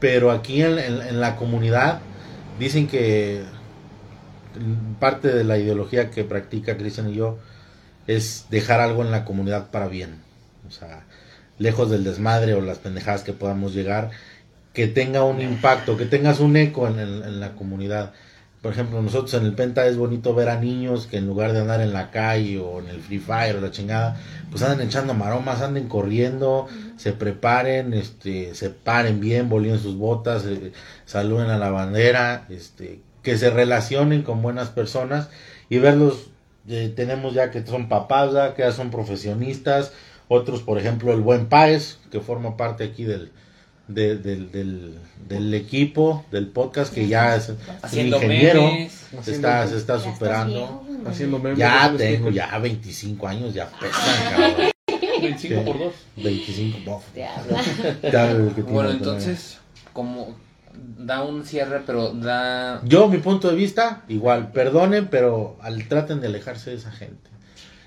[0.00, 2.00] Pero aquí en, en- en la comunidad
[2.58, 3.42] dicen que
[5.00, 7.38] parte de la ideología que practica Cristian y yo
[8.06, 10.20] es dejar algo en la comunidad para bien.
[10.68, 11.04] O sea,
[11.58, 14.10] lejos del desmadre o las pendejadas que podamos llegar,
[14.72, 18.12] que tenga un impacto, que tengas un eco en, en- en la comunidad.
[18.62, 21.60] Por ejemplo, nosotros en el Penta es bonito ver a niños que en lugar de
[21.60, 25.14] andar en la calle o en el Free Fire o la chingada, pues anden echando
[25.14, 30.72] maromas, anden corriendo, se preparen, este, se paren bien, bolíen sus botas, eh,
[31.06, 35.28] saluden a la bandera, este, que se relacionen con buenas personas
[35.68, 36.30] y verlos,
[36.68, 39.92] eh, tenemos ya que son papás, ya que ya son profesionistas,
[40.28, 43.32] otros, por ejemplo, el buen Páez, que forma parte aquí del,
[43.94, 44.94] de- del, del,
[45.28, 48.92] del equipo, del podcast, que ya es Haciendo ingeniero, memes.
[49.22, 50.84] se está, se superando.
[51.06, 51.58] Haciendo memes.
[51.58, 54.72] Ya tengo ya 25 años, ya pesan, cabrón.
[55.22, 55.66] 25 Sí.
[55.66, 55.92] por 2.
[56.16, 57.04] 25, bof.
[58.70, 59.58] Bueno, entonces,
[59.92, 60.34] como
[60.98, 62.80] da un cierre, pero da...
[62.84, 67.30] Yo, mi punto de vista, igual, perdonen, pero al, traten de alejarse de esa gente.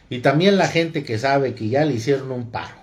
[0.09, 2.75] Y también la gente que sabe que ya le hicieron un paro,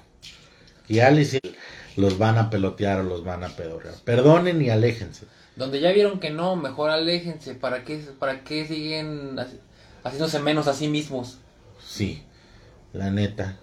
[0.88, 1.51] que ya le hicieron,
[1.96, 3.94] los van a pelotear o los van a pedorrear.
[4.04, 5.26] Perdonen y aléjense.
[5.56, 7.54] Donde ya vieron que no, mejor aléjense.
[7.54, 9.58] ¿Para qué, para qué siguen haci-
[10.04, 11.38] haciéndose menos a sí mismos?
[11.86, 12.22] Sí,
[12.92, 13.58] la neta.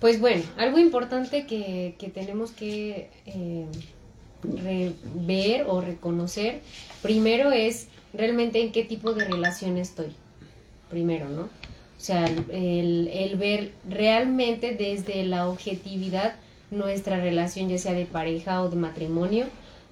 [0.00, 3.66] Pues bueno, algo importante que, que tenemos que eh,
[4.42, 6.60] re- ver o reconocer,
[7.02, 10.08] primero es realmente en qué tipo de relación estoy.
[10.90, 11.42] Primero, ¿no?
[11.42, 11.48] O
[11.98, 16.36] sea, el, el ver realmente desde la objetividad
[16.70, 19.46] nuestra relación, ya sea de pareja o de matrimonio,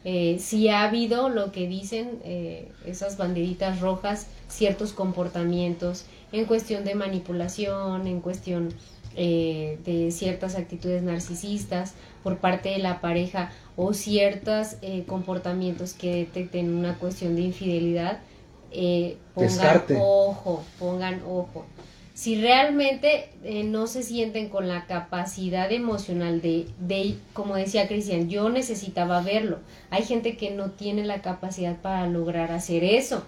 [0.04, 6.84] eh, si ha habido lo que dicen eh, esas banderitas rojas, ciertos comportamientos en cuestión
[6.84, 8.74] de manipulación, en cuestión
[9.16, 11.94] eh, de ciertas actitudes narcisistas
[12.24, 18.18] por parte de la pareja o ciertos eh, comportamientos que detecten una cuestión de infidelidad,
[18.72, 19.98] eh, pongan Descarte.
[20.00, 21.64] ojo, pongan ojo.
[22.14, 28.28] Si realmente eh, no se sienten con la capacidad emocional de, de, como decía Cristian,
[28.30, 29.58] yo necesitaba verlo.
[29.90, 33.24] Hay gente que no tiene la capacidad para lograr hacer eso.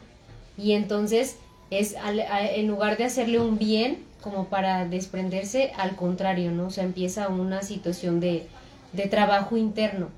[0.56, 1.36] Y entonces
[1.70, 6.66] es al- a- en lugar de hacerle un bien como para desprenderse, al contrario, ¿no?
[6.68, 8.46] O sea, empieza una situación de,
[8.92, 10.08] de trabajo interno.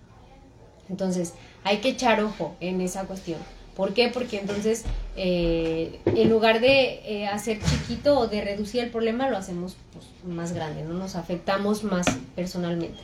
[0.90, 3.38] Entonces, hay que echar ojo en esa cuestión.
[3.78, 4.08] ¿Por qué?
[4.08, 9.36] Porque entonces, eh, en lugar de eh, hacer chiquito o de reducir el problema, lo
[9.36, 10.94] hacemos pues, más grande, ¿no?
[10.94, 12.98] Nos afectamos más personalmente.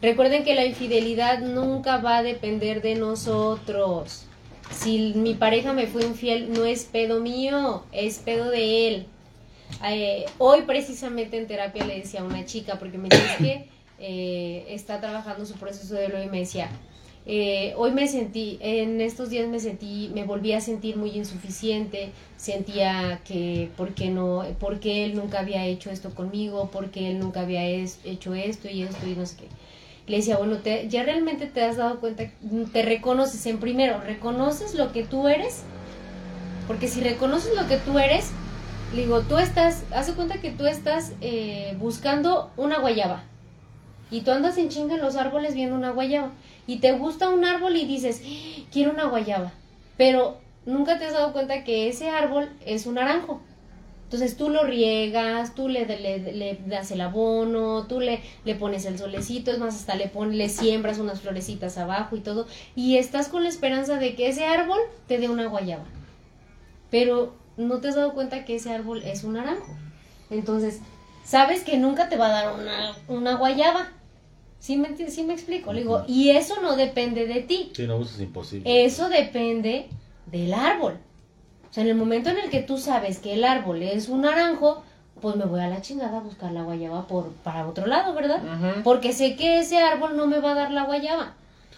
[0.00, 4.24] Recuerden que la infidelidad nunca va a depender de nosotros.
[4.70, 9.06] Si mi pareja me fue infiel, no es pedo mío, es pedo de él.
[9.84, 14.98] Eh, hoy precisamente en terapia le decía a una chica, porque me dice que está
[14.98, 16.70] trabajando su proceso de duelo y me decía,
[17.28, 22.12] eh, hoy me sentí, en estos días me sentí, me volví a sentir muy insuficiente,
[22.36, 24.44] sentía que, ¿por qué no?
[24.60, 29.08] Porque él nunca había hecho esto conmigo, porque él nunca había hecho esto y esto
[29.08, 29.46] y no sé qué.
[30.06, 32.30] Le decía, bueno, te, ya realmente te has dado cuenta,
[32.72, 35.64] te reconoces en primero, reconoces lo que tú eres,
[36.68, 38.30] porque si reconoces lo que tú eres,
[38.94, 43.24] le digo, tú estás, haz de cuenta que tú estás eh, buscando una guayaba.
[44.12, 46.30] Y tú andas en chinga en los árboles viendo una guayaba.
[46.66, 49.52] Y te gusta un árbol y dices, "Ah, quiero una guayaba.
[49.96, 53.40] Pero nunca te has dado cuenta que ese árbol es un naranjo.
[54.04, 55.84] Entonces tú lo riegas, tú le,
[56.66, 58.20] das el abono, tú le,
[58.54, 62.46] pones el solecito, es más, hasta le, pones, le siembras unas florecitas abajo y todo.
[62.76, 65.84] Y estás con la esperanza de que ese árbol te dé una guayaba.
[66.88, 69.74] Pero no te has dado cuenta que ese árbol es un naranjo.
[70.30, 70.80] Entonces,
[71.24, 73.88] sabes que nunca te va a dar una, una guayaba.
[74.66, 75.72] ¿Sí me, enti- sí me explico?
[75.72, 77.70] Le digo, y eso no depende de ti.
[77.72, 78.84] Sí, no, eso es imposible.
[78.84, 79.86] Eso depende
[80.32, 80.94] del árbol.
[81.70, 84.22] O sea, en el momento en el que tú sabes que el árbol es un
[84.22, 84.82] naranjo,
[85.20, 88.42] pues me voy a la chingada a buscar la guayaba por, para otro lado, ¿verdad?
[88.82, 91.34] Porque sé que ese árbol no me va a dar la guayaba.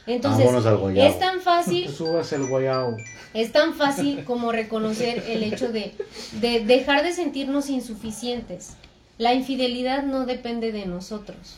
[0.07, 1.11] Entonces, al guayabo.
[1.11, 2.97] es tan fácil Subas el guayao.
[3.35, 5.93] es tan fácil como reconocer el hecho de,
[6.41, 8.77] de dejar de sentirnos insuficientes.
[9.19, 11.57] La infidelidad no depende de nosotros,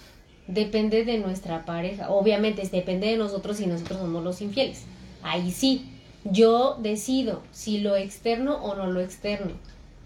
[0.53, 2.11] depende de nuestra pareja.
[2.11, 4.85] Obviamente, depende de nosotros si nosotros somos los infieles.
[5.23, 5.87] Ahí sí,
[6.25, 9.53] yo decido si lo externo o no lo externo.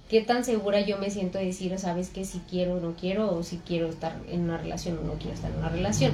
[0.09, 3.35] ¿Qué tan segura yo me siento de decir, sabes que si quiero o no quiero,
[3.35, 6.13] o si quiero estar en una relación o no quiero estar en una relación?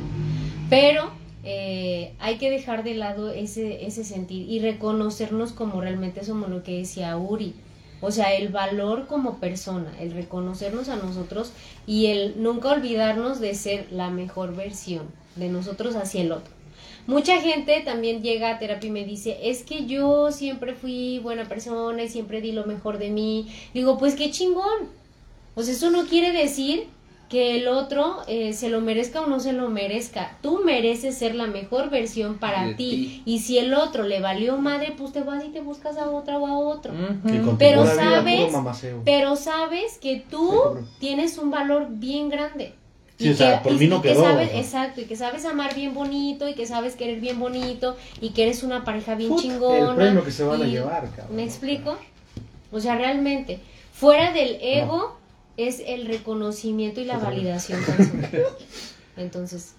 [0.71, 1.11] Pero
[1.43, 6.63] eh, hay que dejar de lado ese, ese sentir y reconocernos como realmente somos lo
[6.63, 7.55] que decía Uri.
[8.01, 11.53] O sea, el valor como persona, el reconocernos a nosotros
[11.87, 16.53] y el nunca olvidarnos de ser la mejor versión de nosotros hacia el otro.
[17.07, 21.49] Mucha gente también llega a terapia y me dice, es que yo siempre fui buena
[21.49, 23.53] persona y siempre di lo mejor de mí.
[23.75, 24.89] Digo, pues qué chingón.
[25.55, 26.87] Pues eso no quiere decir
[27.31, 30.37] que el otro eh, se lo merezca o no se lo merezca.
[30.43, 32.75] Tú mereces ser la mejor versión para ti.
[32.77, 33.23] ti.
[33.25, 36.39] Y si el otro le valió madre, pues te vas y te buscas a otra
[36.39, 36.93] o a otro.
[36.93, 38.53] Y Pero sabes,
[39.05, 40.51] pero sabes que tú
[40.81, 42.75] Sí, tienes un valor bien grande.
[43.17, 44.61] Sí, o sea, por mí no y que quedó, sabes- o sea.
[44.61, 48.45] exacto, y que sabes amar bien bonito, y que sabes querer bien bonito, y que
[48.45, 49.91] eres una pareja bien Puta, chingona.
[49.91, 51.37] el premio que se van a y- llevar, cabrón.
[51.37, 51.97] ¿Me explico?
[52.73, 53.61] O sea, realmente,
[53.93, 55.20] fuera del ego
[55.69, 58.31] es el reconocimiento y la validación personal.
[59.17, 59.75] Entonces,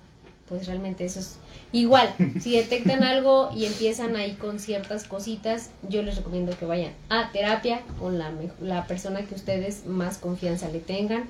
[0.48, 1.38] pues realmente eso es
[1.72, 2.14] igual.
[2.42, 7.32] Si detectan algo y empiezan ahí con ciertas cositas, yo les recomiendo que vayan a
[7.32, 11.30] terapia con la, la persona que ustedes más confianza le tengan,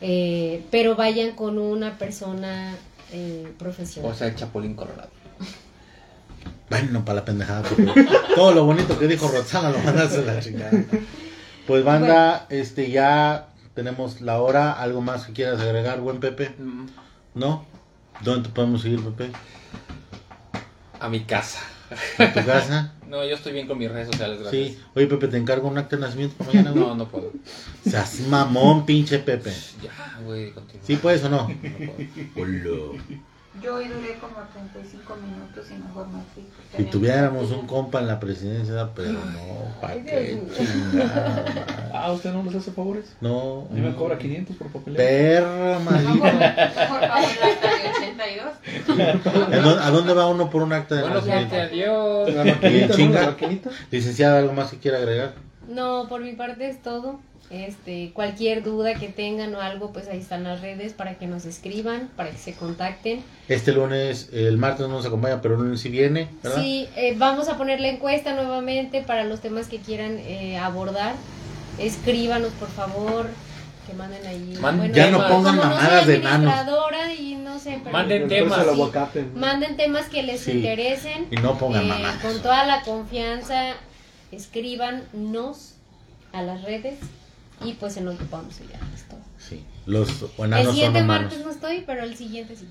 [0.00, 2.74] eh, pero vayan con una persona
[3.12, 4.10] eh, profesional.
[4.10, 5.10] O sea, el Chapulín Colorado.
[6.70, 7.62] Bueno, para la pendejada.
[7.62, 10.72] porque todo lo bonito que dijo Roxana lo mandaste a la chingada.
[11.66, 14.72] Pues banda, este ya tenemos la hora.
[14.72, 16.54] ¿Algo más que quieras agregar, buen Pepe?
[16.58, 16.86] Mm,
[17.34, 17.64] ¿No?
[18.22, 19.30] ¿Dónde te podemos seguir, Pepe?
[21.00, 21.60] A mi casa.
[22.18, 22.94] ¿En tu casa?
[23.04, 24.66] No, yo estoy bien con mis redes sociales, gracias.
[24.72, 24.78] Sí.
[24.96, 26.72] Oye, Pepe, te encargo un acta de nacimiento para mañana.
[26.72, 27.30] No, no puedo.
[27.86, 29.52] Seas mamón, pinche Pepe.
[29.80, 30.84] Ya, güey, continúa.
[30.84, 31.46] ¿Sí puedes o no?
[31.46, 31.54] No
[32.34, 32.92] puedo.
[32.92, 33.00] Hola.
[33.62, 36.44] Yo hoy duré como 35 minutos y mejor me fui.
[36.76, 41.44] Si tuviéramos un compa en la presidencia, pero no, ¿para qué chingada?
[41.92, 43.16] Ah, ¿usted no nos hace favores?
[43.20, 43.68] No.
[43.70, 44.96] A mí me cobra 500 por papeleo.
[44.96, 45.78] Perra,
[47.96, 49.80] 82.
[49.80, 51.54] ¿A dónde, va uno por un acta de nacimiento?
[51.54, 52.30] adiós.
[53.90, 55.34] Licenciada, ¿algo más que quiera agregar?
[55.68, 57.20] No, por mi parte es todo.
[57.50, 61.44] Este, cualquier duda que tengan o algo, pues ahí están las redes para que nos
[61.44, 63.22] escriban, para que se contacten.
[63.48, 66.60] Este lunes, el martes no nos acompaña, pero el lunes sí viene, ¿verdad?
[66.62, 71.14] Sí, eh, vamos a poner la encuesta nuevamente para los temas que quieran eh, abordar.
[71.78, 73.28] Escríbanos, por favor,
[73.86, 74.56] que manden ahí.
[74.60, 78.66] Manden Ya no pongan mamadas de administradora y no sé, pero Manden temas.
[79.36, 80.52] manden temas que les Sí.
[80.52, 81.26] interesen.
[81.30, 82.22] Y no pongan Eh, mamadas.
[82.22, 83.74] Con toda la confianza,
[84.32, 85.74] escríbanos
[86.32, 86.94] a las redes
[87.64, 88.80] y pues en lo que podamos ayudar.
[88.94, 89.20] es todo.
[89.38, 91.22] Sí, los El enanos son siguiente humanos.
[91.30, 92.68] martes no estoy, pero el siguiente sí.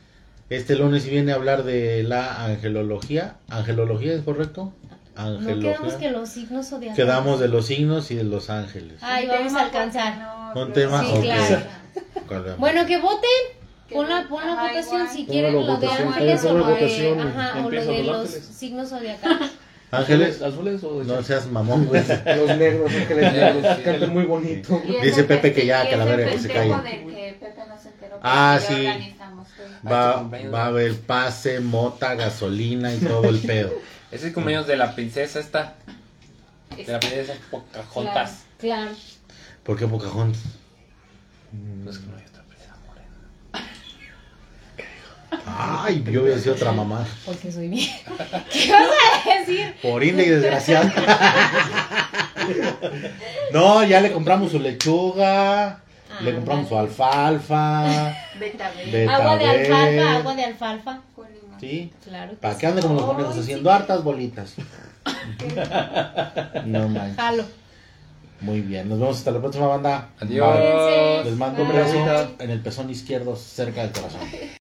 [0.50, 3.38] Este lunes viene a hablar de la angelología.
[3.50, 4.74] ¿Angelología es correcto?
[5.16, 5.74] No Angelología.
[5.74, 6.96] quedamos que los signos zodiacales.
[6.96, 9.00] Quedamos de los signos y de los ángeles.
[9.02, 10.18] Ay, vamos a alcanzar.
[10.18, 11.22] no- Un tema, Sí, ok.
[11.22, 12.56] claro.
[12.58, 13.30] Bueno, que voten.
[13.92, 15.10] Pon la, pon la Ajá, votación igual.
[15.16, 17.20] si quieren lo de votación, ángeles o lo de, votación.
[17.22, 18.46] ajá, o lo de los los ángeles.
[18.56, 19.52] signos zodiacales.
[20.00, 22.02] Ángeles, ¿Azules o de no seas mamón, güey.
[22.08, 24.82] Los negros, ángeles negros, cantan muy bonito.
[25.02, 26.70] Dice el Pepe que ya, que la verga, que se calle.
[26.70, 26.84] del
[27.14, 28.74] que Pepe no se enteró, Ah, sí.
[28.74, 29.48] organizamos.
[29.86, 33.74] Va, va a haber pase, mota, gasolina y todo el pedo.
[34.12, 35.76] Ese es cumpleaños de la princesa esta.
[36.78, 38.44] De la princesa Pocahontas.
[38.60, 38.92] Claro.
[39.64, 40.42] ¿Por qué Pocahontas?
[41.52, 43.70] No es que no hay otra princesa morena.
[45.46, 47.06] Ay, yo voy a decir otra mamá.
[47.26, 47.90] Porque soy bien.
[48.52, 48.84] ¿Qué vas
[49.26, 49.76] a decir?
[49.82, 50.90] Por y desgraciado.
[53.52, 55.80] No, ya le compramos su lechuga,
[56.22, 58.14] le Ah, compramos su alfalfa.
[58.40, 59.10] Betabel Betabel.
[59.10, 61.02] Agua de alfalfa, agua de alfalfa.
[61.60, 62.34] Sí, Claro.
[62.42, 63.76] para que ande como los conejos Ay, haciendo sí.
[63.76, 64.56] hartas bolitas.
[66.66, 67.18] No manches.
[67.18, 67.44] Jalo.
[68.42, 70.10] Muy bien, nos vemos hasta la próxima banda.
[70.20, 70.58] Adiós.
[70.58, 71.24] Bye.
[71.24, 74.20] Les mando un beso en el pezón izquierdo cerca del corazón.